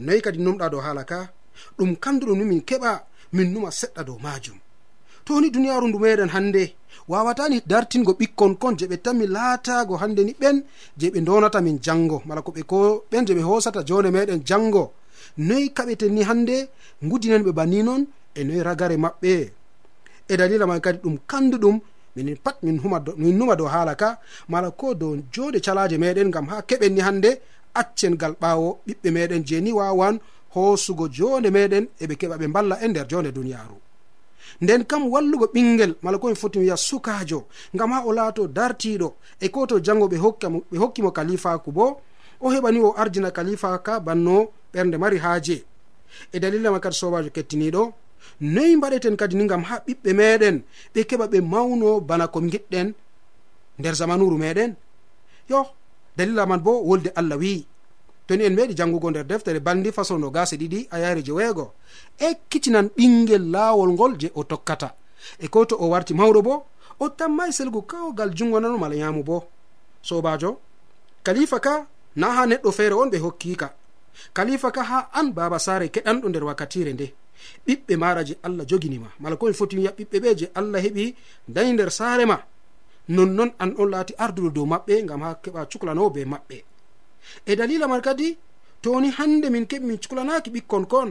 noyi 0.05 0.21
kadi 0.25 0.39
numɗa 0.45 0.67
dow 0.73 0.81
haala 0.87 1.05
ka 1.11 1.19
ɗum 1.79 1.91
kanduɗum 2.03 2.39
ni 2.39 2.45
min 2.51 2.61
keɓa 2.69 2.93
min 3.33 3.49
numa 3.53 3.71
seɗɗa 3.71 4.03
dow 4.09 4.19
majum. 4.25 4.59
To 5.25 5.41
ni 5.41 5.51
duniyaru 5.55 5.87
ndu 5.89 5.99
meɗen 6.05 6.31
hande 6.35 6.63
wawatani 7.11 7.57
dartingo 7.71 8.13
ɓikkon 8.21 8.53
kon 8.61 8.75
je 8.79 8.87
ɓe 8.91 8.97
tanmi 9.05 9.27
laatago 9.37 9.95
hande 10.03 10.23
ni 10.25 10.33
ɓen 10.41 10.57
je 10.99 11.07
ɓe 11.13 11.21
donata 11.27 11.61
min 11.67 11.79
jango. 11.85 12.23
Mala 12.27 12.41
ko 12.43 12.51
ɓe 12.57 12.63
ko 12.71 12.79
ɓen 13.11 13.27
je 13.27 13.33
ɓe 13.39 13.43
hosata 13.49 13.81
jone 13.89 14.09
meɗen 14.17 14.41
jango. 14.49 14.93
Noyi 15.47 15.69
kaɓeten 15.77 16.13
ni 16.17 16.23
hande 16.29 16.57
ngudinen 17.05 17.43
ɓe 17.47 17.53
banni 17.59 17.83
non 17.83 18.03
e 18.39 18.41
noyi 18.45 18.63
ragare 18.69 18.97
maɓɓe. 19.05 19.33
E 20.33 20.35
dalila 20.39 20.67
man 20.67 20.81
kadi 20.81 20.99
ɗum 21.05 21.17
kanduɗum 21.31 21.77
minin 22.17 22.37
pat 22.45 22.57
min 22.63 22.77
min 23.23 23.37
numa 23.39 23.55
dow 23.57 23.69
haala 23.75 23.95
ka. 23.95 24.19
Mala 24.49 24.71
ko 24.71 24.95
dow 24.95 25.13
jooɗe 25.33 25.59
calaje 25.65 25.97
meɗen 25.99 26.31
gam 26.31 26.47
ha 26.51 26.57
keɓen 26.69 26.93
ni 26.95 27.01
hande 27.01 27.31
accen 27.81 28.15
gal 28.21 28.35
ɓaawo 28.43 28.69
ɓiɓɓe 28.87 29.09
meɗen 29.17 29.43
jeni 29.49 29.73
wawan 29.73 30.17
hoosugo 30.55 31.05
jonde 31.17 31.49
meɗen 31.57 31.85
eɓe 32.03 32.15
keɓa 32.21 32.37
ɓe 32.41 32.47
mballa 32.49 32.75
e 32.85 32.87
nder 32.89 33.07
jonde 33.11 33.31
duniyaru. 33.37 33.77
Nden 34.61 34.83
kam 34.91 35.03
wallugo 35.13 35.47
ɓingel 35.55 35.93
mala 36.03 36.19
komi 36.19 36.35
foti 36.35 36.59
wiya 36.59 36.77
sukajo 36.77 37.41
ngam 37.75 37.91
ha 37.93 37.99
o 38.09 38.13
laato 38.13 38.43
dartiɗo 38.57 39.09
e 39.41 39.49
ko 39.49 39.67
to 39.67 39.77
jango 39.87 40.07
ɓe 40.09 40.17
hokkimo 40.83 41.11
kalifaku 41.17 41.71
bo 41.73 42.01
o 42.41 42.47
heɓani 42.51 42.79
o 42.81 42.95
ardina 42.97 43.31
kalifaka 43.31 44.01
banno 44.01 44.35
ɓernde 44.73 44.97
mari 44.99 45.19
haaje. 45.19 45.65
E 46.33 46.41
dalila 46.41 46.71
ma 46.71 46.81
kadi 46.81 46.97
sobajo 46.97 47.31
kettiniɗo 47.31 47.83
noyi 48.41 48.77
mbaɗeten 48.77 49.17
kadi 49.17 49.37
ni 49.37 49.47
gam 49.47 49.63
ha 49.69 49.77
ɓiɓɓe 49.87 50.11
meɗen 50.19 50.57
ɓe 50.95 51.01
keɓa 51.09 51.27
ɓe 51.33 51.39
mawno 51.41 52.01
bana 52.01 52.27
ko 52.29 52.41
giɗɗen 52.41 52.89
nder 53.79 53.95
zamanuru 53.95 54.37
meɗen. 54.39 54.75
Yo 55.51 55.67
dalila 56.19 56.47
man 56.51 56.61
bo 56.67 56.73
wolde 56.89 57.11
allah 57.15 57.39
wi'i 57.39 57.67
toni 58.27 58.45
en 58.45 58.55
meɗi 58.59 58.75
jangugo 58.79 59.11
nder 59.11 59.25
deftere 59.31 59.61
bandi 59.61 59.91
façon 59.93 60.19
no 60.19 60.31
gase 60.31 60.55
ɗiɗi 60.61 60.89
a 60.91 60.99
yari 60.99 61.23
je 61.25 61.33
weego. 61.33 61.73
Ekkitinan 62.19 62.87
ɓingel 62.97 63.45
laawol 63.55 63.91
ngol 63.93 64.13
je 64.21 64.29
o 64.35 64.43
tokkata. 64.45 64.89
E 65.41 65.47
ko 65.49 65.65
to 65.65 65.75
o 65.79 65.87
warti 65.93 66.13
mawɗo 66.15 66.41
bo 66.43 66.55
o 67.01 67.09
tammai 67.09 67.53
selgu 67.53 67.81
kawgal 67.91 68.31
jungo 68.37 68.61
nano 68.61 68.77
mala 68.79 68.95
yamu 68.95 69.23
bo. 69.25 69.45
Sobajo 70.03 70.51
kalifa 71.25 71.59
ka 71.61 71.87
na 72.17 72.27
ha 72.37 72.47
neɗɗo 72.47 72.71
feere 72.73 72.95
on 72.95 73.11
ɓe 73.11 73.19
hokkika 73.25 73.69
kalifa 74.35 74.71
ka 74.71 74.83
ha 74.83 74.99
an 75.19 75.33
baba 75.33 75.59
sare 75.59 75.87
keɗanɗo 75.89 76.29
nder 76.29 76.45
wakkatire 76.45 76.93
nde. 76.93 77.07
Ɓiɓɓe 77.67 77.95
maɗa 77.97 78.25
je 78.29 78.35
allah 78.43 78.67
joginima. 78.69 79.09
Mala 79.21 79.37
komi 79.37 79.55
foti 79.55 79.77
wiya 79.79 79.91
ɓiɓɓe 79.99 80.17
ɓe 80.21 80.31
je 80.39 80.47
allah 80.55 80.81
heɓi 80.83 81.15
dayi 81.49 81.73
nder 81.73 81.91
saare 81.91 82.25
ma. 82.27 82.37
nonnon 83.09 83.51
an 83.59 83.71
on 83.79 83.89
laati 83.91 84.15
arduɗo 84.19 84.51
dow 84.57 84.67
maɓɓe 84.67 84.95
gam 85.09 85.23
ha 85.23 85.35
keɓa 85.43 85.67
cuklanowo 85.71 86.11
be 86.15 86.25
maɓɓe. 86.25 86.57
E 87.47 87.57
dalila 87.57 87.87
man 87.89 88.01
kadi 88.01 88.37
toni 88.83 89.09
hande 89.19 89.49
min 89.51 89.65
keɓi 89.67 89.85
min 89.87 89.99
cuklanaki 90.03 90.51
ɓikkon 90.51 90.85
kon 90.87 91.11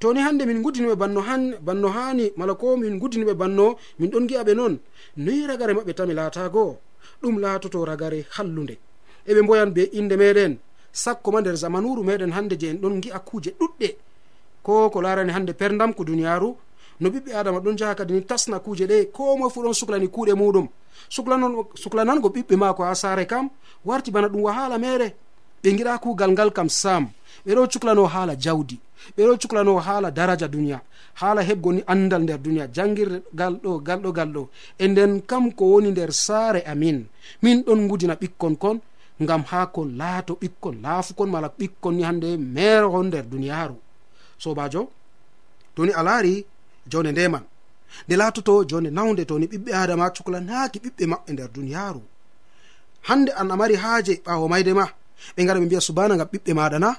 toni 0.00 0.20
hande 0.20 0.42
min 0.46 0.62
gudiniɓe 0.62 0.94
banno 0.96 1.20
han 1.20 1.42
banno 1.60 1.88
hani 1.88 2.32
mala 2.36 2.54
ko 2.54 2.76
min 2.76 2.98
gudiniɓe 3.00 3.34
banno 3.34 3.76
min 3.98 4.10
ɗon 4.10 4.26
gi'aɓe 4.28 4.52
noon 4.54 4.74
noyi 5.16 5.46
ragare 5.46 5.72
maɓɓe 5.74 5.92
tami 5.94 6.14
laatago 6.14 6.78
ɗum 7.22 7.38
laatoto 7.40 7.84
ragare 7.84 8.26
hallude 8.36 8.74
eɓe 9.28 9.40
mboyan 9.42 9.70
be 9.76 9.82
inde 9.98 10.16
meɗen 10.16 10.56
sakko 10.92 11.30
ma 11.32 11.40
nder 11.40 11.56
zamanuru 11.56 12.02
meɗen 12.04 12.32
hande 12.36 12.54
je 12.60 12.66
en 12.70 12.78
ɗon 12.82 13.00
gi'a 13.02 13.18
kuuje 13.18 13.50
ɗuɗɗe 13.60 13.88
ko 14.62 14.90
ko 14.90 14.98
larani 15.02 15.32
hande 15.32 15.52
perdam 15.60 15.94
ko 15.94 16.04
duniyaru 16.04 16.48
no 17.00 17.08
ɓiɓɓe 17.10 17.30
adama 17.34 17.60
ɗon 17.60 17.76
jaha 17.78 17.94
kadi 17.94 18.12
ni 18.14 18.22
tasna 18.24 18.58
kuuje 18.60 18.86
ɗe 18.86 19.06
ko 19.12 19.36
moe 19.36 19.50
fu 19.50 19.62
ɗon 19.62 19.74
suklani 19.74 20.08
kuuɗe 20.08 20.34
muɗum. 20.34 20.68
suklanango 21.08 22.28
ɓiɓɓe 22.28 22.56
maako 22.56 22.84
ha 22.84 22.94
saare 22.94 23.26
kam 23.26 23.48
warti 23.84 24.10
bana 24.10 24.28
ɗum 24.28 24.42
wahala 24.42 24.78
mere 24.78 25.14
ɓe 25.62 25.68
giɗa 25.76 25.98
kugal 25.98 26.30
ngal 26.32 26.50
kam 26.52 26.68
sam 26.68 27.10
ɓeɗo 27.46 27.62
cuklano 27.72 28.04
haala 28.06 28.34
jawdi. 28.36 28.78
Ɓeɗo 29.16 29.32
cuklano 29.40 29.78
haala 29.78 30.10
daraja 30.10 30.48
duniya. 30.48 30.80
Haala 31.20 31.42
heɓgo 31.42 31.72
ni 31.72 31.82
andal 31.86 32.22
nder 32.22 32.38
duniya. 32.38 32.66
Jangirgal 32.74 33.54
ɗo 33.62 33.70
galɗo 33.86 34.10
galɗo 34.12 34.42
e 34.78 34.88
nden 34.88 35.22
kam 35.22 35.52
ko 35.52 35.64
woni 35.72 35.90
nder 35.90 36.12
saare 36.12 36.60
amin. 36.66 37.06
Min 37.42 37.62
ɗon 37.66 37.88
gudina 37.88 38.14
ɓikkon 38.14 38.56
kon 38.56 38.78
ngam 39.22 39.42
ha 39.50 39.66
kon 39.66 39.88
laato 40.00 40.34
ɓikkon 40.40 40.76
laafukon 40.82 41.30
mala 41.30 41.48
ɓikkon 41.58 41.94
ni 41.96 42.02
hande 42.02 42.36
merohon 42.36 43.06
nder 43.06 43.24
duniyaaru 43.26 43.76
sobajo 44.38 44.90
toni 45.74 45.92
a 45.92 46.02
laari 46.02 46.46
jonde 46.90 47.10
ndeman 47.12 47.42
nde 48.06 48.16
laatoto 48.16 48.64
jonde 48.64 48.90
nawde 48.90 49.24
to 49.24 49.38
ni 49.38 49.46
ɓiɓɓe 49.46 49.70
adama 49.82 50.10
cukalanaaki 50.10 50.78
ɓiɓɓe 50.84 51.04
maɓɓe 51.12 51.30
nder 51.32 51.48
duniyaaru. 51.54 52.02
Hande 53.08 53.30
an 53.40 53.50
a 53.50 53.56
mari 53.56 53.74
haaje 53.76 54.14
ɓawo 54.26 54.48
mayde 54.48 54.72
ma 54.74 54.84
ɓe 55.36 55.44
gara 55.46 55.58
ɓe 55.60 55.66
mbiya 55.66 55.80
subana 55.80 56.16
gam 56.16 56.28
ɓiɓɓe 56.32 56.52
maɗa 56.54 56.78
na. 56.78 56.90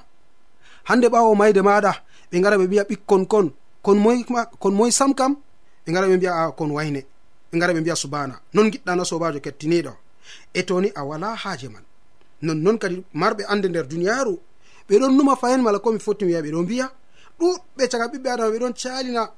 Hande 0.88 1.06
ɓawo 1.08 1.34
mayde 1.40 1.60
maɗa 1.62 1.92
ɓe 2.30 2.40
gara 2.42 2.56
ɓe 2.58 2.66
mbiya 2.66 2.84
ɓikkon 2.88 3.24
kon 3.26 3.46
kon 3.82 3.94
moy 3.98 4.24
kon 4.62 4.70
moy 4.74 4.90
sam 4.90 5.14
kam 5.14 5.32
ɓe 5.86 5.92
gara 5.92 6.06
ɓe 6.08 6.16
mbiya 6.16 6.32
a 6.44 6.52
kon 6.52 6.70
wayne. 6.70 7.00
Ɓe 7.52 7.58
gara 7.60 7.72
ɓe 7.74 7.80
mbiya 7.80 7.96
subana 7.96 8.34
non 8.54 8.70
giɗɗana 8.72 9.04
sobajo 9.04 9.40
kettiniɗo 9.40 9.92
e 10.54 10.62
toni 10.62 10.88
a 10.94 11.04
wala 11.04 11.34
haaje 11.34 11.68
man. 11.68 11.82
Nonnoon 12.42 12.78
kadi 12.78 13.04
marɓe 13.14 13.42
ande 13.48 13.68
nder 13.68 13.86
duniyaaru 13.86 14.38
ɓeɗon 14.88 15.12
numa 15.16 15.36
fayin 15.36 15.62
mala 15.62 15.78
komi 15.78 15.98
fotti 15.98 16.24
mi 16.24 16.32
wiya 16.32 16.42
ɓeɗo 16.42 16.62
mbiya. 16.62 16.86
Ɗuɗɓe 17.38 17.88
caga 17.90 18.06
ɓiɓɓe 18.12 18.28
adama 18.30 18.50
ɓeɗon 18.54 18.72
calina 18.82 19.30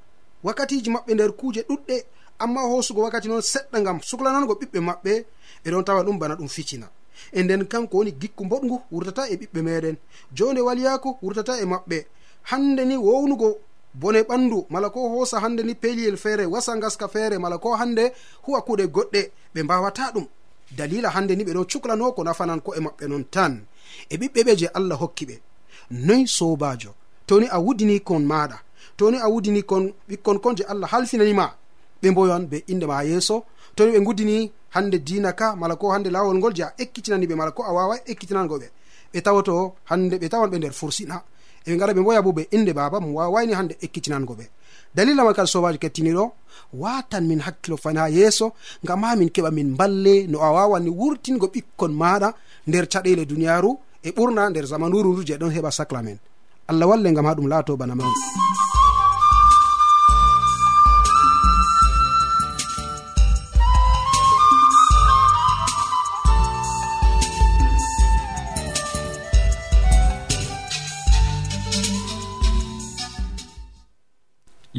wakkatiji 0.43 0.89
maɓɓe 0.89 1.13
nder 1.13 1.31
kuuje 1.31 1.61
ɗuɗɗe 1.69 1.95
amma 2.39 2.61
hosugo 2.61 3.01
wakkati 3.01 3.27
noon 3.27 3.41
seɗɗa 3.41 3.81
gam 3.85 3.99
suklanango 4.01 4.53
ɓiɓɓe 4.59 4.79
maɓɓe 4.79 5.25
eɗon 5.65 5.83
tawa 5.85 6.03
ɗum 6.03 6.19
bana 6.19 6.35
ɗum 6.35 6.47
ficina 6.47 6.87
e 7.31 7.43
nden 7.43 7.65
kanko 7.65 7.97
woni 7.97 8.11
gikku 8.11 8.43
boɗgu 8.45 8.81
wurtata 8.91 9.29
e 9.29 9.35
ɓiɓɓe 9.35 9.61
meɗen. 9.61 9.95
Jonde 10.35 10.61
waliyako 10.61 11.17
wurtata 11.21 11.53
e 11.61 11.65
maɓɓe. 11.65 12.05
Hande 12.43 12.85
ni 12.85 12.95
wownugo 12.97 13.57
bone 13.93 14.21
ɓandu 14.23 14.65
mala 14.69 14.89
ko 14.89 15.09
hosa 15.09 15.39
hande 15.39 15.63
ni 15.63 15.73
peliyel 15.75 16.17
feere 16.17 16.45
wasa 16.45 16.75
gaska 16.77 17.07
feere 17.07 17.37
mala 17.37 17.57
ko 17.57 17.75
hande 17.75 18.11
huwa 18.45 18.61
kuɗe 18.61 18.85
goɗɗe 18.87 19.31
ɓe 19.55 19.63
mbawata 19.63 20.11
ɗum. 20.13 20.25
Dalila 20.77 21.09
hande 21.09 21.35
ni 21.35 21.43
ɓe 21.43 21.53
ɗon 21.53 21.65
cuklano 21.71 22.11
ko 22.11 22.23
nafanan 22.23 22.59
ko 22.61 22.73
e 22.75 22.79
maɓɓe 22.79 23.07
non 23.07 23.23
tan. 23.23 23.65
E 24.09 24.17
ɓiɓɓe 24.17 24.43
ɓe 24.43 24.55
je 24.57 24.67
allah 24.73 24.97
hokki 24.99 25.25
ɓe. 25.25 25.39
Noyi 25.91 26.27
sobajo? 26.27 26.93
Toni 27.27 27.47
a 27.51 27.59
wudini 27.59 27.99
kon 28.01 28.19
maɗa. 28.25 28.57
toni 28.97 29.17
a 29.17 29.27
wudini 29.29 29.63
kon 29.63 29.93
ɓikkon 30.09 30.37
kon 30.39 30.55
je 30.57 30.63
allah 30.63 30.87
halfinanima 30.91 31.45
ɓe 32.01 32.11
mboyan 32.11 32.45
be 32.51 32.63
inde 32.67 32.85
ma 32.85 32.95
ha 32.95 33.03
yeeso 33.03 33.43
toni 33.75 33.91
ɓe 33.97 33.99
gudini 34.05 34.51
hande 34.73 34.97
dina 34.99 35.33
ka 35.33 35.55
mala 35.55 35.75
ko 35.75 35.91
hande 35.93 36.09
lawol 36.09 36.37
ngol 36.37 36.53
je 36.53 36.63
a 36.63 36.73
ekkitinani 36.77 37.25
ɓe 37.27 37.35
mala 37.35 37.51
ko 37.51 37.63
a 37.63 37.71
wawa 37.73 37.95
ekkitinango 38.05 38.57
ɓe. 38.57 38.67
Ɓe 39.13 39.21
tawato 39.21 39.73
hande 39.89 40.15
ɓe 40.21 40.27
tawan 40.29 40.49
ɓe 40.49 40.57
nder 40.57 40.73
fursina. 40.73 41.21
Eɓe 41.65 41.77
gara 41.77 41.93
ɓe 41.93 42.01
mboya 42.01 42.21
bo 42.21 42.31
ɓe 42.31 42.47
inde 42.51 42.73
baba 42.73 42.99
mo 42.99 43.13
wawayni 43.17 43.53
hande 43.53 43.73
ekkitinango 43.81 44.33
ɓe. 44.33 44.45
Dalila 44.95 45.23
makal 45.23 45.47
sobajo 45.47 45.77
kettiniɗo 45.77 46.31
watan 46.73 47.21
min 47.27 47.39
hakkilo 47.41 47.77
fani 47.77 47.99
ha 47.99 48.09
yeeso 48.09 48.53
ngam 48.83 49.03
ha 49.03 49.15
min 49.15 49.29
keɓa 49.29 49.51
min 49.51 49.75
balle 49.75 50.27
no 50.27 50.39
a 50.41 50.49
wawani 50.51 50.89
wurtingo 50.89 51.47
ɓikkon 51.53 51.93
maɗa 52.01 52.33
nder 52.67 52.85
caɗele 52.91 53.25
duniyaru 53.25 53.77
e 54.03 54.09
ɓurna 54.11 54.49
nder 54.49 54.65
zamanuru 54.65 55.13
ndu 55.13 55.23
je 55.27 55.37
ɗon 55.37 55.51
heɓa 55.55 55.71
sacla 55.71 56.01
men. 56.01 56.17
Allah 56.67 56.87
walle 56.89 57.11
ngam 57.11 57.25
ha 57.25 57.33
ɗum 57.35 57.47
laato 57.47 57.77
bana 57.77 57.95
man. 57.95 58.09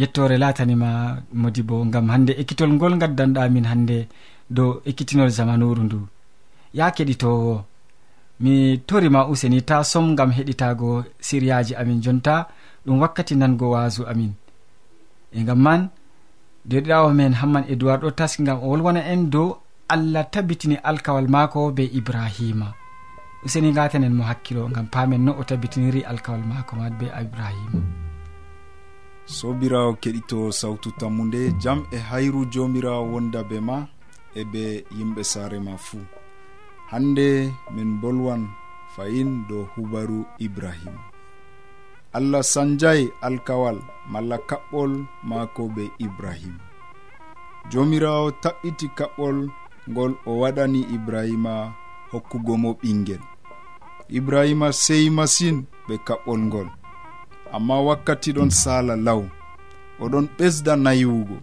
yettore 0.05 0.37
latanima 0.43 0.91
modi 1.41 1.63
bo 1.69 1.77
gam 1.93 2.07
hande 2.13 2.33
ekkitol 2.41 2.71
ngol 2.77 2.95
gaddanɗamin 3.03 3.67
hande 3.71 3.99
dow 4.57 4.71
ekkitinol 4.89 5.31
zamanuru 5.37 5.83
ndu. 5.85 6.01
Ya 6.79 6.87
keɗitowo 6.97 7.55
mi 8.43 8.55
torima 8.89 9.21
useni 9.33 9.61
ta 9.69 9.77
som 9.91 10.07
gam 10.19 10.31
heɗitago 10.37 10.91
siriyaji 11.27 11.73
amin 11.81 12.03
jonta 12.05 12.35
ɗum 12.85 12.97
wakkati 13.03 13.35
nango 13.37 13.67
wasu 13.75 14.03
amin. 14.11 14.33
E 15.39 15.41
gam 15.49 15.61
man 15.65 15.83
deɗawo 16.71 17.09
men 17.19 17.33
hamman 17.41 17.65
edoird 17.73 18.01
ɗo 18.05 18.11
taski 18.19 18.43
gam 18.47 18.59
o 18.65 18.67
wolwana 18.71 19.01
en 19.13 19.23
dow 19.33 19.49
allah 19.95 20.25
tabitini 20.33 20.77
alkawal 20.89 21.29
maako 21.35 21.61
be 21.77 21.85
ibrahima. 21.99 22.69
Useni 23.45 23.73
gatanen 23.77 24.15
mo 24.19 24.25
hakkilo 24.31 24.63
gam 24.75 24.87
pamen 24.95 25.23
no 25.25 25.33
o 25.41 25.43
tabitiniri 25.49 26.01
alkawal 26.11 26.43
maako 26.51 26.73
ma 26.79 26.87
be 26.99 27.07
ibrahima. 27.23 28.04
sobirawo 29.27 29.93
keɗito 30.03 30.53
sawtu 30.53 30.91
tammude 31.01 31.53
jam 31.63 31.87
e 31.91 31.99
hayru 31.99 32.45
jomirawo 32.53 33.05
wonda 33.13 33.41
be 33.49 33.61
ma 33.61 33.87
e 34.35 34.43
be 34.53 34.85
yimɓe 34.97 35.23
saare 35.33 35.59
ma 35.67 35.75
fuu. 35.87 36.05
Hande 36.91 37.53
min 37.75 38.01
bolwan 38.01 38.43
fayin 38.97 39.31
dow 39.49 39.65
hubaru 39.75 40.25
ibrahima 40.39 41.03
allah 42.13 42.43
sanjay 42.43 43.09
alkawal 43.27 43.79
malla 44.13 44.39
kaɓɓol 44.49 44.93
maako 45.29 45.63
be 45.75 45.85
ibrahima 45.99 46.63
jomirawo 47.71 48.31
taɓɓiti 48.43 48.87
kaɓɓol 48.99 49.39
ngol 49.91 50.13
o 50.27 50.33
waɗani 50.43 50.81
ibrahima 50.97 51.55
hokkugo 52.13 52.55
mo 52.63 52.71
ɓingel 52.81 53.23
ibrahima 54.19 54.69
sey 54.85 55.05
masin 55.17 55.57
be 55.89 55.95
kaɓɓol 56.07 56.41
ngol. 56.49 56.69
amma 57.57 57.77
wakkati 57.87 58.31
ɗon 58.37 58.51
sala 58.63 58.95
law 59.07 59.23
oɗon 60.03 60.27
ɓesda 60.37 60.73
nayiwugo 60.85 61.37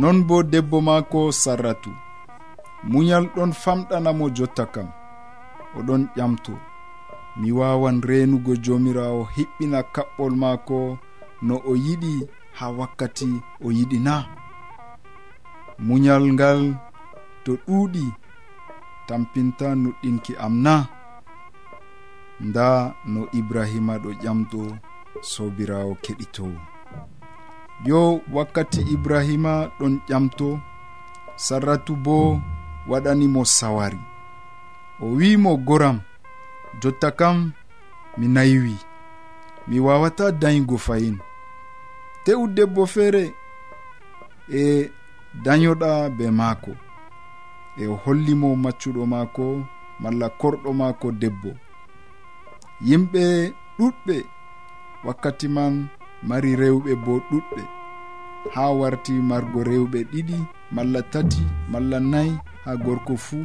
non 0.00 0.16
bo 0.28 0.36
debbo 0.52 0.76
maako 0.88 1.20
sarratu 1.42 1.90
muñal 2.90 3.24
ɗon 3.34 3.50
famɗanamo 3.62 4.24
jotta 4.36 4.64
kam 4.74 4.88
oɗon 5.78 6.02
ƴamto. 6.16 6.52
Mi 7.40 7.48
wawan 7.58 7.96
renugo 8.08 8.52
jomirawo 8.64 9.22
hiɓɓina 9.34 9.78
kaɓɓol 9.94 10.32
maako 10.42 10.78
no 11.46 11.54
o 11.70 11.72
yiɗi 11.84 12.12
ha 12.58 12.66
wakkati 12.78 13.28
o 13.66 13.68
yiɗi 13.76 13.98
na 14.06 14.14
muñal 15.86 16.24
ngal 16.34 16.60
to 17.44 17.52
ɗuuɗi 17.66 18.04
tampinta 19.08 19.66
nuɗɗinki 19.82 20.32
am 20.44 20.54
na 20.64 20.74
nda 22.46 22.66
no 23.12 23.20
ibrahima 23.38 23.94
ɗo 24.02 24.10
ƴamto. 24.22 24.60
sobirawo 25.20 25.94
keɗitowo. 26.04 26.58
Yo 27.84 28.20
wakkati 28.32 28.80
ibrahima 28.94 29.70
ɗon 29.78 30.00
ƴamto 30.08 30.60
sarratu 31.36 31.96
bo 31.96 32.40
waɗanimo 32.88 33.44
sawari. 33.44 34.00
O 35.00 35.06
wimo 35.18 35.56
goram 35.56 36.00
jotta 36.80 37.10
kam 37.10 37.52
mi 38.18 38.26
naywi. 38.28 38.76
Mi 39.68 39.80
wawata 39.80 40.32
dayigo 40.32 40.78
fayin. 40.78 41.18
Te'u 42.24 42.46
debbo 42.56 42.86
feere 42.86 43.34
e 44.48 44.90
dayoɗa 45.44 45.90
be 46.16 46.30
maako. 46.30 46.72
E 47.80 47.86
o 47.86 47.94
hollimo 48.04 48.48
maccuɗo 48.56 49.02
maako 49.06 49.44
malla 50.00 50.28
korɗo 50.40 50.70
maako 50.80 51.08
debbo. 51.12 51.50
Yimɓe 52.88 53.22
ɗuɗɓe 53.78 54.16
wakkati 55.06 55.48
man 55.56 55.74
mari 56.28 56.50
rewɓe 56.60 56.92
bo 57.04 57.14
ɗuɗɓe 57.30 57.62
ha 58.54 58.64
warti 58.80 59.12
margo 59.30 59.60
rewɓe 59.70 59.98
ɗiɗi 60.12 60.38
malla 60.74 61.00
tati 61.12 61.42
malla 61.72 61.98
nayi 62.12 62.32
ha 62.64 62.70
gorko 62.84 63.14
fuu 63.26 63.44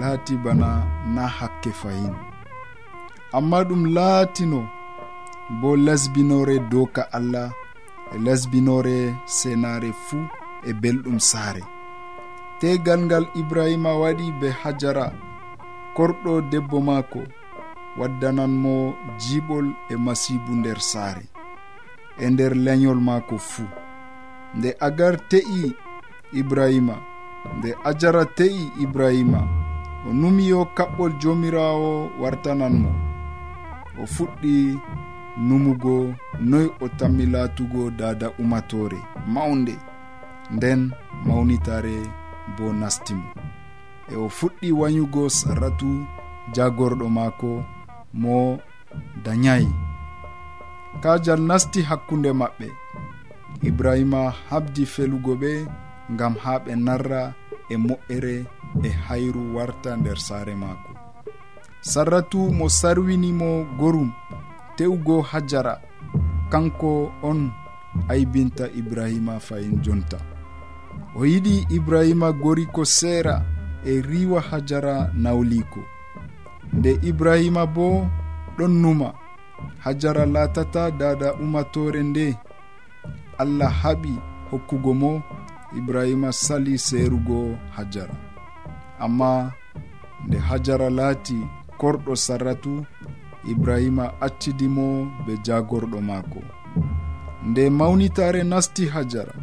laati 0.00 0.34
bana 0.44 0.68
na 1.14 1.22
hakke 1.38 1.70
fayin 1.80 2.14
amma 3.36 3.58
ɗum 3.68 3.82
laatino 3.96 4.60
bo 5.60 5.68
lasbinore 5.86 6.56
doka 6.72 7.02
allah 7.18 7.48
e 8.14 8.16
lasbinore 8.26 8.96
senare 9.36 9.90
fuu 10.06 10.24
e 10.68 10.72
belɗum 10.80 11.18
saare. 11.30 11.62
Tegal 12.60 13.00
ngal 13.06 13.24
ibrahima 13.40 13.90
waɗi 14.02 14.26
be 14.40 14.48
hajara 14.60 15.06
korɗo 15.96 16.32
debbo 16.50 16.78
maako 16.88 17.20
waddananmo 17.98 18.94
jiɓol 19.22 19.66
e 19.92 19.96
masibu 19.96 20.52
nder 20.60 20.80
saare 20.90 21.24
e 22.18 22.30
nder 22.30 22.52
leñol 22.64 23.00
maako 23.00 23.38
fuu. 23.38 23.70
Nde 24.56 24.76
agar 24.86 25.14
te'i 25.30 25.62
ibrahima 26.40 26.96
nde 27.58 27.70
ajara 27.84 28.24
te'i 28.38 28.62
ibrahima 28.84 29.40
o 30.08 30.12
numiyo 30.20 30.60
kaɓɓol 30.76 31.12
jomirawo 31.20 32.10
wartananmo. 32.20 32.90
O 34.02 34.06
fuɗɗi 34.14 34.54
numugo 35.46 36.14
noy 36.40 36.66
o 36.80 36.88
tammi 36.88 37.26
laatugo 37.26 37.90
dada 37.90 38.30
umatore 38.38 38.98
mawnde 39.26 39.74
nden 40.50 40.90
mawnitare 41.26 41.96
bo 42.58 42.72
nastimo 42.72 43.28
e 44.12 44.16
o 44.16 44.28
fuɗɗi 44.28 44.72
wayugo 44.72 45.28
saratu 45.28 46.06
jagorɗo 46.54 47.08
maako 47.08 47.64
mo 48.20 48.58
dayayi 49.24 49.68
kajal 51.02 51.40
nasti 51.48 51.80
hakkunde 51.88 52.30
maɓɓe 52.40 52.68
ibrahima 53.68 54.20
habdi 54.48 54.82
felugo 54.86 55.32
ɓe 55.42 55.52
ngam 56.12 56.34
ha 56.42 56.52
ɓe 56.64 56.72
narra 56.86 57.22
e 57.72 57.76
moƴƴere 57.76 58.36
e 58.82 58.88
hayru 59.06 59.56
warta 59.56 59.96
nder 59.96 60.18
saare 60.18 60.54
maako. 60.54 60.90
Sarratu 61.80 62.52
mo 62.52 62.68
sarwinimo 62.68 63.64
gorum 63.78 64.12
tewgo 64.76 65.22
hajara. 65.22 65.80
Kanko 66.50 67.12
on 67.22 67.52
aybinta 68.08 68.68
ibrahima 68.80 69.40
fayin 69.40 69.82
jonta. 69.82 70.18
O 71.16 71.24
yiɗi 71.24 71.66
ibrahima 71.70 72.32
gori 72.32 72.66
ko 72.66 72.84
seera 72.84 73.42
e 73.84 74.00
riwa 74.00 74.40
hajara 74.40 75.10
nawliko. 75.14 75.80
nde 76.76 76.90
ibrahima 77.10 77.62
bo 77.74 77.86
ɗon 78.56 78.72
numa. 78.82 79.08
Hajara 79.84 80.26
latata 80.26 80.90
dada 80.90 81.28
umatore 81.34 82.02
nde. 82.02 82.26
Allah 83.38 83.72
haɓi 83.82 84.12
hokkugo 84.50 84.92
mo 85.00 85.12
ibrahima 85.78 86.30
sali 86.32 86.78
seerugo 86.86 87.38
hajara. 87.76 88.14
Amma 89.04 89.52
nde 90.26 90.38
hajara 90.48 90.88
laati 90.98 91.38
korɗo 91.80 92.12
sarratu 92.16 92.72
ibrahima 93.52 94.04
accidimo 94.26 94.86
be 95.26 95.32
jagorɗo 95.46 95.98
maako. 96.08 96.40
Nde 97.48 97.70
mawnitare 97.70 98.42
nasti 98.44 98.84
hajara 98.94 99.34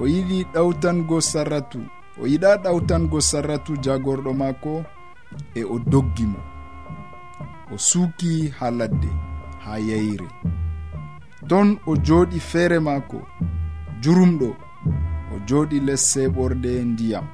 o 0.00 0.06
yiɗi 0.12 0.38
ɗawtango 0.54 1.16
sarratu 1.20 1.80
o 2.22 2.26
yiɗa 2.30 2.50
ɗawtango 2.64 3.18
sarratu 3.30 3.72
jagorɗo 3.84 4.32
maako 4.40 4.84
e 5.54 5.62
o 5.64 5.78
doggi 5.78 6.26
mo. 6.32 6.40
O 7.72 7.78
suuki 7.78 8.52
ha 8.58 8.70
ladde 8.70 9.10
ha 9.64 9.78
yayre 9.88 10.28
ton 11.48 11.68
o 11.86 11.92
jooɗi 12.06 12.38
feere 12.50 12.78
maako 12.86 13.18
jurumɗo 14.02 14.48
o 15.32 15.34
jooɗi 15.48 15.78
les 15.86 16.02
seɓorde 16.10 16.72
ndiyam. 16.90 17.26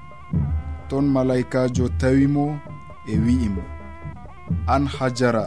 Ton 0.88 1.04
malaikajo 1.14 1.87
tawimo 2.00 2.44
e 3.12 3.14
wi'imo 3.24 3.62
an 4.74 4.84
hajara 4.96 5.44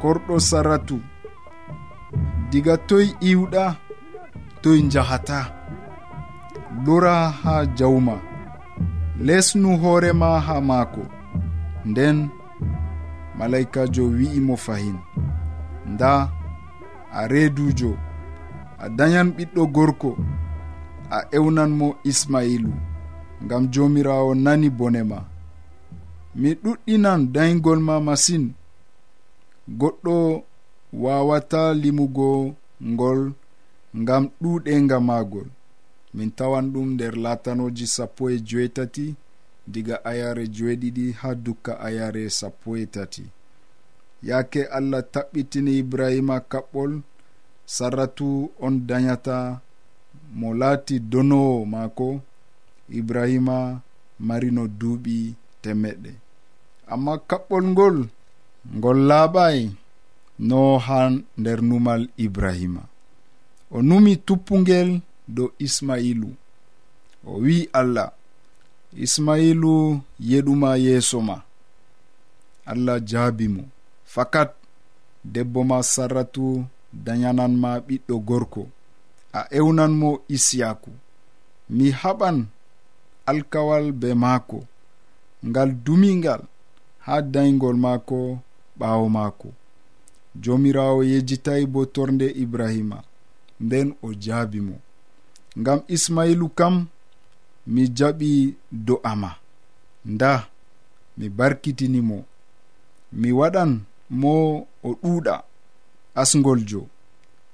korɗo 0.00 0.34
saratu 0.48 0.96
diga 2.50 2.74
toy 2.88 3.06
iwɗa 3.30 3.64
toy 4.62 4.78
jahata 4.92 5.38
lora 6.84 7.14
ha 7.40 7.54
jawma. 7.78 8.16
Lesnu 9.26 9.70
hoorema 9.82 10.40
ha 10.46 10.60
maako. 10.60 11.02
nden 11.90 12.28
malaikajo 13.38 14.04
wi'imo 14.16 14.56
fahin. 14.56 14.98
Nda 15.92 16.30
a 17.12 17.28
reedujo 17.28 17.90
a 18.78 18.88
dayan 18.98 19.28
ɓiɗɗo 19.36 19.62
gorko 19.74 20.10
a 21.10 21.18
ewnanmo 21.36 21.88
ismailu. 22.10 22.72
Ngam 23.44 23.62
jomirawo 23.72 24.34
nani 24.44 24.68
bone 24.78 25.02
ma. 25.10 25.18
Mi 26.40 26.50
ɗuɗɗinan 26.62 27.20
dayngol 27.34 27.80
ma 27.88 27.94
masin. 28.06 28.44
Goɗɗo 29.80 30.14
wawata 31.02 31.74
limugo 31.82 32.54
ngol 32.90 33.20
ngam 34.00 34.24
ɗuɗenga 34.40 34.96
magol 35.08 35.48
min 36.14 36.30
tawan 36.36 36.66
ɗum 36.72 36.88
nder 36.94 37.14
latanoji 37.24 37.86
sappo 37.94 38.22
e 38.30 38.36
joetati 38.48 39.06
diga 39.66 39.96
ayare 40.10 40.44
joeɗiɗi 40.56 41.04
ha 41.20 41.28
dukka 41.44 41.72
ayare 41.86 42.22
sappo 42.38 42.76
e 42.76 42.86
tati. 42.94 43.24
Yaake 44.28 44.62
allah 44.76 45.02
taɓɓitini 45.12 45.72
ibrahima 45.82 46.36
kaɓɓol 46.50 46.92
sarratu 47.74 48.28
on 48.64 48.74
dayata 48.88 49.60
mo 50.38 50.48
laati 50.60 50.94
donowo 51.10 51.64
maako 51.72 52.08
ibrahima 52.98 53.56
marino 54.26 54.62
duuɓi 54.80 55.16
temmeɗɗe 55.62 56.10
amma 56.92 57.12
kaɓɓol 57.28 57.64
ngol 57.72 57.96
ngol 58.76 58.98
laaɓay 59.08 59.58
no 60.48 60.78
ha 60.86 60.98
nder 61.40 61.58
numal 61.68 62.02
ibrahima. 62.24 62.82
O 63.70 63.82
numi 63.88 64.12
tuppungel 64.26 65.00
dow 65.34 65.48
ismailu. 65.58 66.30
O 67.26 67.32
wi'i 67.44 67.68
allah 67.72 68.08
ismailu 68.96 70.00
yeɗuma 70.20 70.76
yeeso 70.76 71.20
ma. 71.20 71.42
Allah 72.66 73.00
jaabi 73.04 73.48
mo. 73.48 73.64
Fakat 74.04 74.54
debbo 75.24 75.64
ma 75.64 75.82
sarratu 75.82 76.64
dayananma 76.92 77.70
ɓiɗɗo 77.86 78.14
gorko. 78.28 78.62
A 79.32 79.40
ewnanmo 79.58 80.10
isiyaku 80.28 80.90
mi 81.70 81.90
haɓan 81.90 82.46
alkawal 83.30 83.92
be 84.00 84.08
maako. 84.14 84.58
Ngal 85.48 85.70
dumingal 85.84 86.42
ha 87.04 87.14
daygol 87.22 87.76
maako 87.84 88.38
ɓaawo 88.78 89.06
maako. 89.16 89.48
Jomirawo 90.42 91.00
yejjitayi 91.04 91.66
bo 91.72 91.80
torde 91.94 92.26
ibrahima. 92.42 92.98
Nden 93.60 93.88
o 94.02 94.12
jaabi 94.24 94.60
mo. 94.60 94.76
Ngam 95.58 95.80
ismailu 95.88 96.48
kam 96.48 96.86
mi 97.66 97.82
jaɓi 97.96 98.30
do'ama 98.86 99.30
nda 100.12 100.48
mi 101.18 101.26
barkitinimo 101.28 102.18
mi 103.20 103.28
waɗan 103.38 103.70
mo 104.20 104.32
o 104.82 104.90
ɗuuɗa 105.00 105.34
asgoljo 106.20 106.80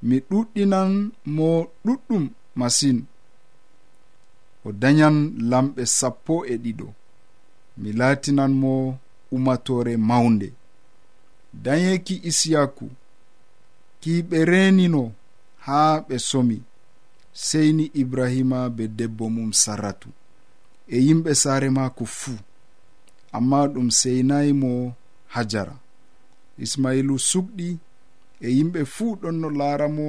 mi 0.07 0.17
ɗuɗɗinan 0.29 0.91
mo 1.37 1.49
ɗuɗɗum 1.85 2.25
masin. 2.59 2.99
O 4.67 4.73
dayan 4.73 5.17
lamɓe 5.51 5.83
sappo 5.99 6.35
e 6.47 6.55
ɗiɗo. 6.65 6.87
Mi 7.81 7.91
laatinan 7.99 8.53
mo 8.63 8.73
umatore 9.35 9.93
mawnde. 10.09 10.49
Dayeki 11.65 12.15
isiyaku 12.31 12.87
ki 14.01 14.13
ɓe 14.29 14.39
renino 14.51 15.03
haa 15.65 15.93
ɓe 16.09 16.17
somi. 16.29 16.57
seyni 17.47 17.85
ibrahima 17.95 18.61
be 18.77 18.85
debbo 18.99 19.25
mum 19.35 19.51
sarratu. 19.63 20.09
E 20.89 20.97
yimɓe 21.07 21.31
saare 21.43 21.69
maako 21.77 22.05
fuu 22.19 22.39
amma 23.37 23.59
ɗum 23.73 23.89
seynayi 24.01 24.53
mo 24.63 24.73
hajara. 25.35 25.77
Ismailu 26.65 27.15
suɓɗi 27.29 27.69
e 28.41 28.49
yimɓe 28.57 28.81
fuu 28.95 29.13
ɗon 29.21 29.37
no 29.41 29.49
laara 29.59 29.89
mo 29.97 30.09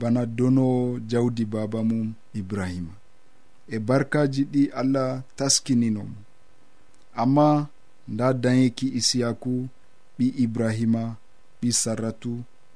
bana 0.00 0.22
donowo 0.36 0.80
jawdi 1.10 1.44
baaba 1.52 1.80
mum 1.90 2.08
ibrahima. 2.40 2.94
E 3.68 3.76
barkaji 3.86 4.42
ɗi 4.52 4.62
allah 4.80 5.10
taskininomo 5.36 6.18
amma 7.22 7.48
nda 8.12 8.26
dayeki 8.42 8.86
isiyaku 8.98 9.52
ɓi 10.18 10.26
ibrahima 10.44 11.02
ɓi 11.60 11.68
sarratu 11.82 12.32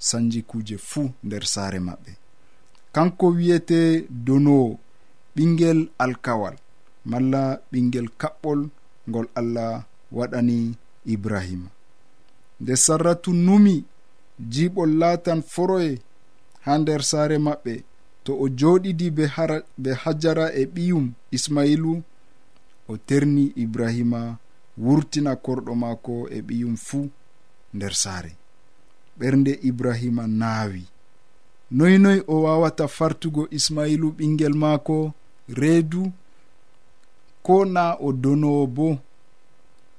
sanji 0.09 0.41
kuuje 0.49 0.77
fuu 0.89 1.07
nder 1.27 1.45
saare 1.53 1.79
maɓɓe. 1.89 2.13
kanko 2.95 3.27
wiyete 3.37 3.81
donowo 4.27 4.71
ɓingel 5.37 5.79
alkawal 6.05 6.57
malla 7.11 7.43
ɓingel 7.71 8.07
kaɓɓol 8.21 8.61
ngol 9.09 9.27
allah 9.41 9.73
waɗani 10.17 10.59
ibrahima 11.15 11.71
nde 12.61 12.75
sarratu 12.85 13.31
numi 13.47 13.75
jiɓol 14.53 14.91
laatan 15.01 15.41
foroye 15.53 15.93
ha 16.65 16.73
nder 16.81 17.03
saare 17.11 17.37
maɓɓe 17.47 17.75
to 18.25 18.33
o 18.43 18.47
joɗidi 18.59 19.07
be 19.17 19.25
be 19.83 19.91
hajara 20.03 20.47
e 20.61 20.63
ɓiyum 20.75 21.07
ismailu 21.37 21.93
o 22.91 22.97
terni 23.09 23.45
ibrahima 23.65 24.21
wurtina 24.85 25.33
korɗo 25.45 25.73
maako 25.83 26.15
e 26.29 26.39
ɓiyum 26.47 26.77
fuu 26.87 27.05
nder 27.75 27.95
saare. 28.03 28.33
Ɓernde 29.19 29.53
ibrahima 29.69 30.25
naawi. 30.41 30.83
noynoy 31.71 32.21
o 32.27 32.43
wawata 32.43 32.89
fartugo 32.89 33.49
ismailu 33.51 34.09
ɓingel 34.19 34.55
maako 34.55 35.13
reedu 35.49 36.13
ko 37.43 37.65
na 37.65 37.95
o 38.01 38.13
donowo 38.13 38.67
bo 38.67 38.99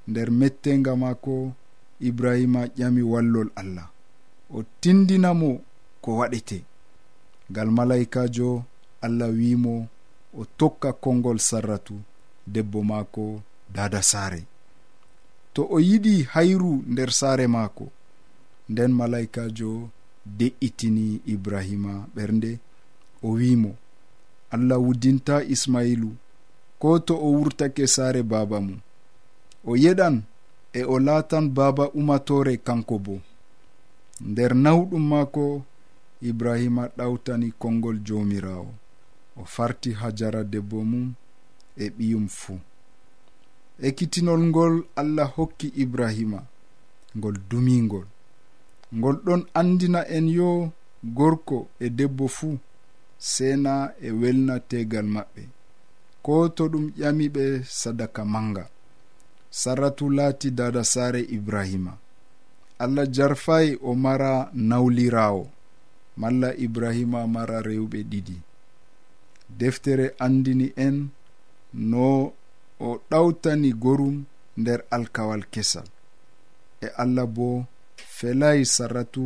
nder 0.08 0.30
mettenga 0.32 0.96
maako 0.96 1.52
ibrahima 2.00 2.66
ƴami 2.78 3.02
wallol 3.02 3.50
allah. 3.56 3.88
O 4.54 4.64
tindinamo 4.82 5.62
ko 6.02 6.10
waɗete. 6.20 6.64
Ngal 7.52 7.70
malaikajo 7.72 8.64
allah 9.02 9.30
wimo 9.30 9.88
o 10.40 10.46
tokka 10.58 10.94
kongol 10.94 11.40
sarratu 11.40 11.96
debbo 12.48 12.84
maako 12.84 13.42
dada 13.74 14.02
saare. 14.02 14.42
To 15.54 15.62
o 15.70 15.80
yiɗi 15.80 16.24
hayru 16.34 16.84
nder 16.88 17.12
saare 17.12 17.48
maako. 17.48 17.86
Nden 18.70 18.92
malaikajo 18.92 19.90
de'itini 20.26 21.22
ibrahima 21.26 22.08
ɓernde 22.16 22.60
o 23.24 23.30
wimo 23.40 23.72
allah 24.54 24.80
wudinta 24.86 25.44
ismailu 25.44 26.10
ko 26.80 27.00
to 27.00 27.14
o 27.16 27.28
wurtake 27.38 27.88
saare 27.88 28.24
baba 28.24 28.60
mum? 28.62 28.80
O 29.66 29.76
yeɗan 29.84 30.16
e 30.74 30.82
o 30.84 30.96
laatan 31.00 31.50
baba 31.58 31.90
umatore 32.00 32.58
kanko 32.58 32.96
bo. 33.06 33.16
Nder 34.22 34.52
nawɗum 34.64 35.04
maako 35.12 35.46
ibrahima 36.30 36.84
ɗawtani 36.98 37.52
kongol 37.62 37.98
jomirawo 38.06 38.72
o 39.38 39.44
farti 39.46 39.92
hajara 39.92 40.44
debbo 40.44 40.84
mum 40.92 41.14
e 41.78 41.86
ɓiyum 41.98 42.28
fuu 42.28 42.60
ekkitinol 43.88 44.42
ngol 44.50 44.74
allah 44.96 45.28
hokki 45.36 45.68
ibrahima 45.84 46.40
ngol 47.18 47.36
dumingol 47.50 48.08
ngol 48.98 49.18
ɗon 49.26 49.42
andina 49.60 50.02
en 50.16 50.26
yo 50.38 50.50
gorko 51.18 51.58
e 51.80 51.88
debbo 51.98 52.26
fuu 52.38 52.56
sena 53.32 53.74
e 54.02 54.10
welna 54.22 54.56
tegal 54.70 55.08
maɓɓe. 55.16 55.44
Ko 56.26 56.34
to 56.56 56.64
ɗum 56.72 56.86
ƴami 57.00 57.26
ɓe 57.36 57.44
sadaka 57.80 58.22
manga. 58.34 58.64
Saratu 59.62 60.06
laati 60.18 60.50
dada 60.60 60.84
saare 60.94 61.22
ibrahima. 61.38 61.94
Allah 62.84 63.06
jarfayi 63.16 63.72
o 63.82 63.92
mara 64.06 64.34
nawlirawo 64.70 65.44
malla 66.22 66.50
ibrahima 66.66 67.20
mara 67.36 67.58
rewɓe 67.68 68.00
ɗiɗi. 68.12 68.36
Deftere 69.60 70.06
andini 70.26 70.68
en 70.86 70.96
no 71.92 72.08
o 72.80 72.90
ɗawtani 73.10 73.70
gorum 73.84 74.18
nder 74.60 74.80
alkawal 74.96 75.44
kesal. 75.54 75.88
E 76.82 76.88
allah 77.04 77.26
boo 77.36 77.58
felayi 78.18 78.66
sarratu 78.66 79.26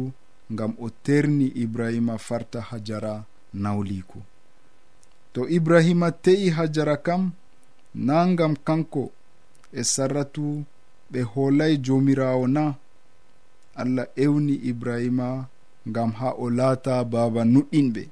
ngam 0.53 0.71
o 0.81 0.87
terni 1.05 1.47
ibrahima 1.63 2.17
farta 2.17 2.61
hajara 2.61 3.15
nawliku. 3.53 4.19
To 5.33 5.41
ibrahima 5.57 6.09
te'i 6.11 6.49
hajara 6.49 6.97
kam 6.97 7.23
na 7.95 8.17
ngam 8.31 8.53
kanko 8.67 9.03
e 9.73 9.81
sarratu 9.93 10.45
ɓe 11.11 11.19
hoolay 11.31 11.73
jomirawo 11.85 12.45
na 12.55 12.63
allah 13.81 14.07
ewni 14.23 14.55
ibrahima 14.71 15.27
ngam 15.89 16.11
ha 16.19 16.29
o 16.43 16.45
laata 16.57 16.93
baaba 17.11 17.41
nuɗɗinɓe. 17.53 18.03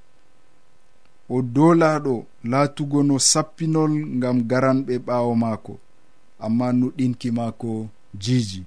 O 1.30 1.42
dolaɗo 1.56 2.16
laatugo 2.52 3.00
no 3.08 3.16
sappinol 3.32 3.92
ngam 4.18 4.38
garanɓe 4.50 4.94
ɓaawo 5.08 5.32
maako 5.44 5.74
amma 6.46 6.68
nuɗɗinki 6.80 7.30
maako 7.38 7.70
jiiji. 8.24 8.62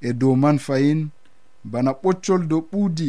e 0.00 0.12
dow 0.20 0.34
man 0.42 0.58
fayin. 0.66 1.00
Bana 1.70 1.90
ɓoccol 2.02 2.42
dow 2.50 2.62
ɓuudi 2.70 3.08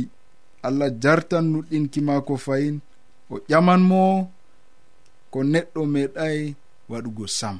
allah 0.67 0.89
jartan 1.01 1.45
nuɗɗinki 1.51 1.99
maako 2.07 2.33
fayin. 2.45 2.75
O 3.33 3.35
ƴaman 3.49 3.81
mo 3.89 4.01
ko 5.31 5.39
neɗɗo 5.51 5.81
meeɗay 5.93 6.37
waɗugo 6.89 7.25
sam. 7.37 7.57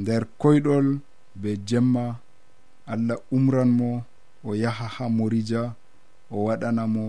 Nder 0.00 0.22
koyɗol 0.40 0.86
be 1.40 1.50
jemma 1.68 2.04
allah 2.92 3.18
umran 3.36 3.70
mo 3.78 3.90
o 4.44 4.50
yaha 4.62 4.86
ha 4.94 5.04
morija 5.16 5.62
o 6.30 6.44
waɗanamo 6.46 7.04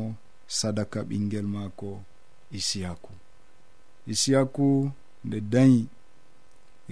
sadaka 0.57 0.99
ɓingel 1.09 1.47
maako 1.53 1.89
isiyaku. 2.57 3.11
Isiyaku 4.11 4.65
nde 5.25 5.37
dayi 5.53 5.81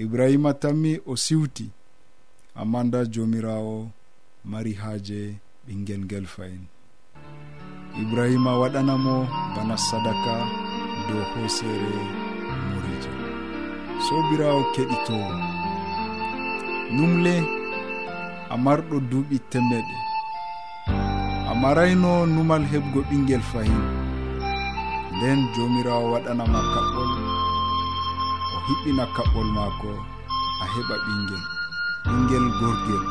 ibrahima 0.02 0.52
tammi 0.62 0.92
o 1.06 1.14
siwti. 1.24 1.66
amma 2.56 2.84
nda 2.84 3.06
jomirawo 3.06 3.90
mari 4.52 4.74
haaje 4.82 5.22
ɓingel 5.66 6.02
ngel 6.06 6.26
fayin. 6.34 6.64
Ibrahima 8.02 8.52
waɗanamo 8.62 9.16
bana 9.56 9.76
sadaka 9.88 10.36
dow 11.08 11.24
hoosere 11.32 11.94
morijo 12.70 13.12
sobirawo 14.06 14.62
keɗitowo. 14.74 15.32
Numle 16.96 17.36
a 18.54 18.56
marɗo 18.64 18.96
duuɓi 19.10 19.38
temmeɗe. 19.52 19.96
A 21.50 21.54
marayno 21.62 22.12
numal 22.34 22.64
heɓgo 22.72 23.00
ɓingel 23.10 23.44
fayin. 23.52 23.82
Nden 25.16 25.40
jomirawo 25.54 26.06
waɗanama 26.14 26.60
kaɓɓol 26.74 27.12
o 28.56 28.58
hiɓɓina 28.68 29.04
kaɓɓol 29.16 29.48
maako 29.56 29.92
a 30.64 30.66
heɓa 30.74 30.96
ɓingel. 31.06 31.44
ɓingel 32.06 32.46
gorgel 32.60 33.04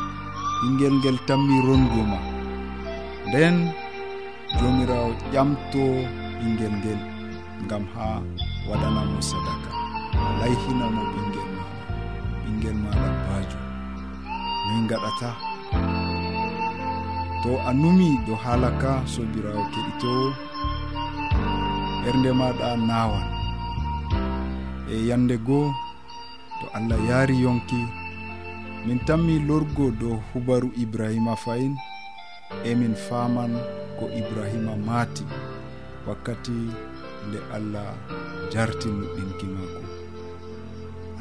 ɓingel 0.59 0.93
ngel 0.99 1.17
tammi 1.27 1.55
rongo 1.67 2.01
ma. 2.11 2.19
Nden 3.27 3.55
jomirawo 4.57 5.09
ƴamto 5.33 5.83
ɓingel 6.39 6.73
ngel 6.79 7.01
ngam 7.65 7.83
ha 7.93 8.05
waɗanamo 8.69 9.19
sadaka. 9.29 9.69
Layhinamo 10.39 11.01
ɓingel 11.13 11.49
maɗa 11.55 11.75
ɓingel 12.43 12.77
maɗa 12.83 13.07
bajo 13.27 13.59
min 14.67 14.83
gaɗata 14.89 15.29
to 17.43 17.51
a 17.69 17.71
numi 17.81 18.09
do 18.25 18.33
haala 18.43 18.69
ka 18.81 18.91
sobirawo 19.13 19.63
keɗitowo 19.73 20.27
ɓernde 22.01 22.29
maɗa 22.39 22.67
nawan 22.89 23.25
e 24.93 24.95
yande 25.09 25.35
goo 25.47 25.67
to 26.59 26.65
allah 26.77 26.99
yaari 27.09 27.35
yonki 27.43 27.79
min 28.85 28.99
tanmi 29.07 29.39
lorgo 29.47 29.91
dow 30.01 30.17
hubaru 30.33 30.69
ibrahima 30.83 31.35
fayin 31.43 31.75
emin 32.65 32.95
faman 33.07 33.53
ko 33.99 34.05
ibrahima 34.21 34.73
maati 34.87 35.25
wakkati 36.07 36.57
nde 37.27 37.39
allah 37.55 37.93
jarti 38.53 38.89
nuɗɗinki 38.89 39.45
makko 39.55 39.83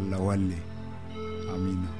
allah 0.01 0.20
walle. 0.27 0.59
Amina 1.55 2.00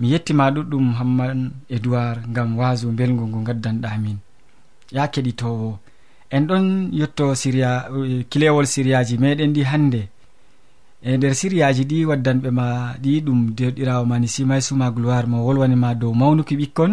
mi 0.00 0.06
yettima 0.12 0.50
ɗuɗɗum 0.54 0.86
hamman 0.98 1.38
edoird 1.68 1.82
duwar 1.84 2.16
gam 2.34 2.50
waso 2.58 2.88
belgu 2.98 3.24
ngu 3.28 3.40
gaddanɗamin 3.46 4.18
ya 4.96 5.02
keɗitowo 5.12 5.78
en 6.30 6.42
ɗon 6.48 6.66
yetto 6.92 7.34
siriya 7.34 7.70
eh, 8.08 8.24
kilewol 8.30 8.66
siriyaji 8.66 9.14
meɗen 9.22 9.52
ɗi 9.56 9.62
hande 9.70 10.02
e 11.02 11.16
nder 11.16 11.34
siriyaji 11.40 11.82
ɗi 11.90 11.98
waddanɓe 12.10 12.48
ma 12.58 12.66
ɗi 13.02 13.12
ɗum 13.26 13.40
dewɗirawo 13.56 14.04
mani 14.10 14.28
simay 14.34 14.60
suma 14.60 14.90
gloire 14.90 15.26
mo 15.26 15.38
wolwanima 15.46 15.94
dow 15.94 16.12
mawnuki 16.20 16.54
ɓikkon. 16.60 16.92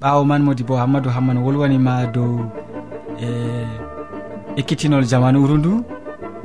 Ɓawo 0.00 0.24
man 0.26 0.42
modi 0.42 0.62
bo 0.68 0.74
hammadou 0.82 1.10
hamman 1.16 1.38
wolwanima 1.44 2.06
dow 2.14 2.32
e 3.22 3.28
ekkitinol 4.60 5.04
jamanuru 5.10 5.54
ndu 5.58 5.72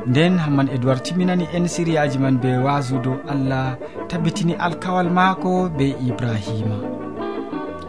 nden 0.08 0.38
hamman 0.40 0.68
edoird 0.76 1.02
timminani 1.04 1.46
en 1.54 1.68
siriyaji 1.68 2.20
man 2.20 2.38
be 2.44 2.52
wasudo 2.66 3.14
allah 3.34 3.76
tabbitini 4.08 4.54
alkawal 4.66 5.10
maako 5.18 5.70
be 5.78 5.88
ibrahima. 6.08 6.78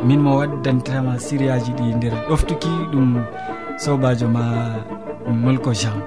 Min 0.07 0.20
mo 0.20 0.37
waddantama 0.40 1.18
siriyaji 1.26 1.72
ɗi 1.78 1.94
nder 1.96 2.14
ɗoftuki 2.28 2.72
ɗum 2.92 3.22
sobajo 3.78 4.28
ma 4.28 4.44
molko 5.42 5.72
jean. 5.81 5.98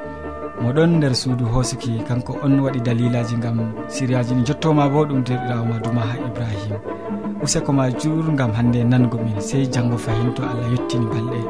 Moɗon 0.61 0.91
nder 0.97 1.15
suudu 1.15 1.45
hosuki 1.45 2.03
kanko 2.07 2.37
on 2.43 2.59
waɗi 2.59 2.79
dalilaji 2.85 3.35
gam 3.43 3.57
siriyaji 3.87 4.33
ɗi 4.35 4.43
jottoma 4.47 4.89
bo 4.89 5.05
ɗum 5.05 5.23
derɗirawo 5.23 5.65
ma 5.65 5.77
duma 5.83 6.01
ha 6.01 6.15
ibrahima. 6.27 6.77
Useko 7.43 7.71
ma 7.73 7.89
jur 7.89 8.25
gam 8.35 8.51
hande 8.53 8.83
nango 8.83 9.17
min 9.17 9.39
sey 9.41 9.63
janggo 9.73 9.97
fayin 9.97 10.33
to 10.35 10.43
allah 10.43 10.67
yettini 10.73 11.05
balɗe. 11.11 11.41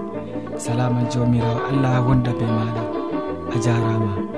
Salaman 0.58 1.06
jomirawo 1.12 1.60
allah 1.70 1.94
wonda 2.08 2.32
be 2.40 2.46
maɗa. 2.46 2.84
A 3.54 3.58
jarama. 3.60 4.31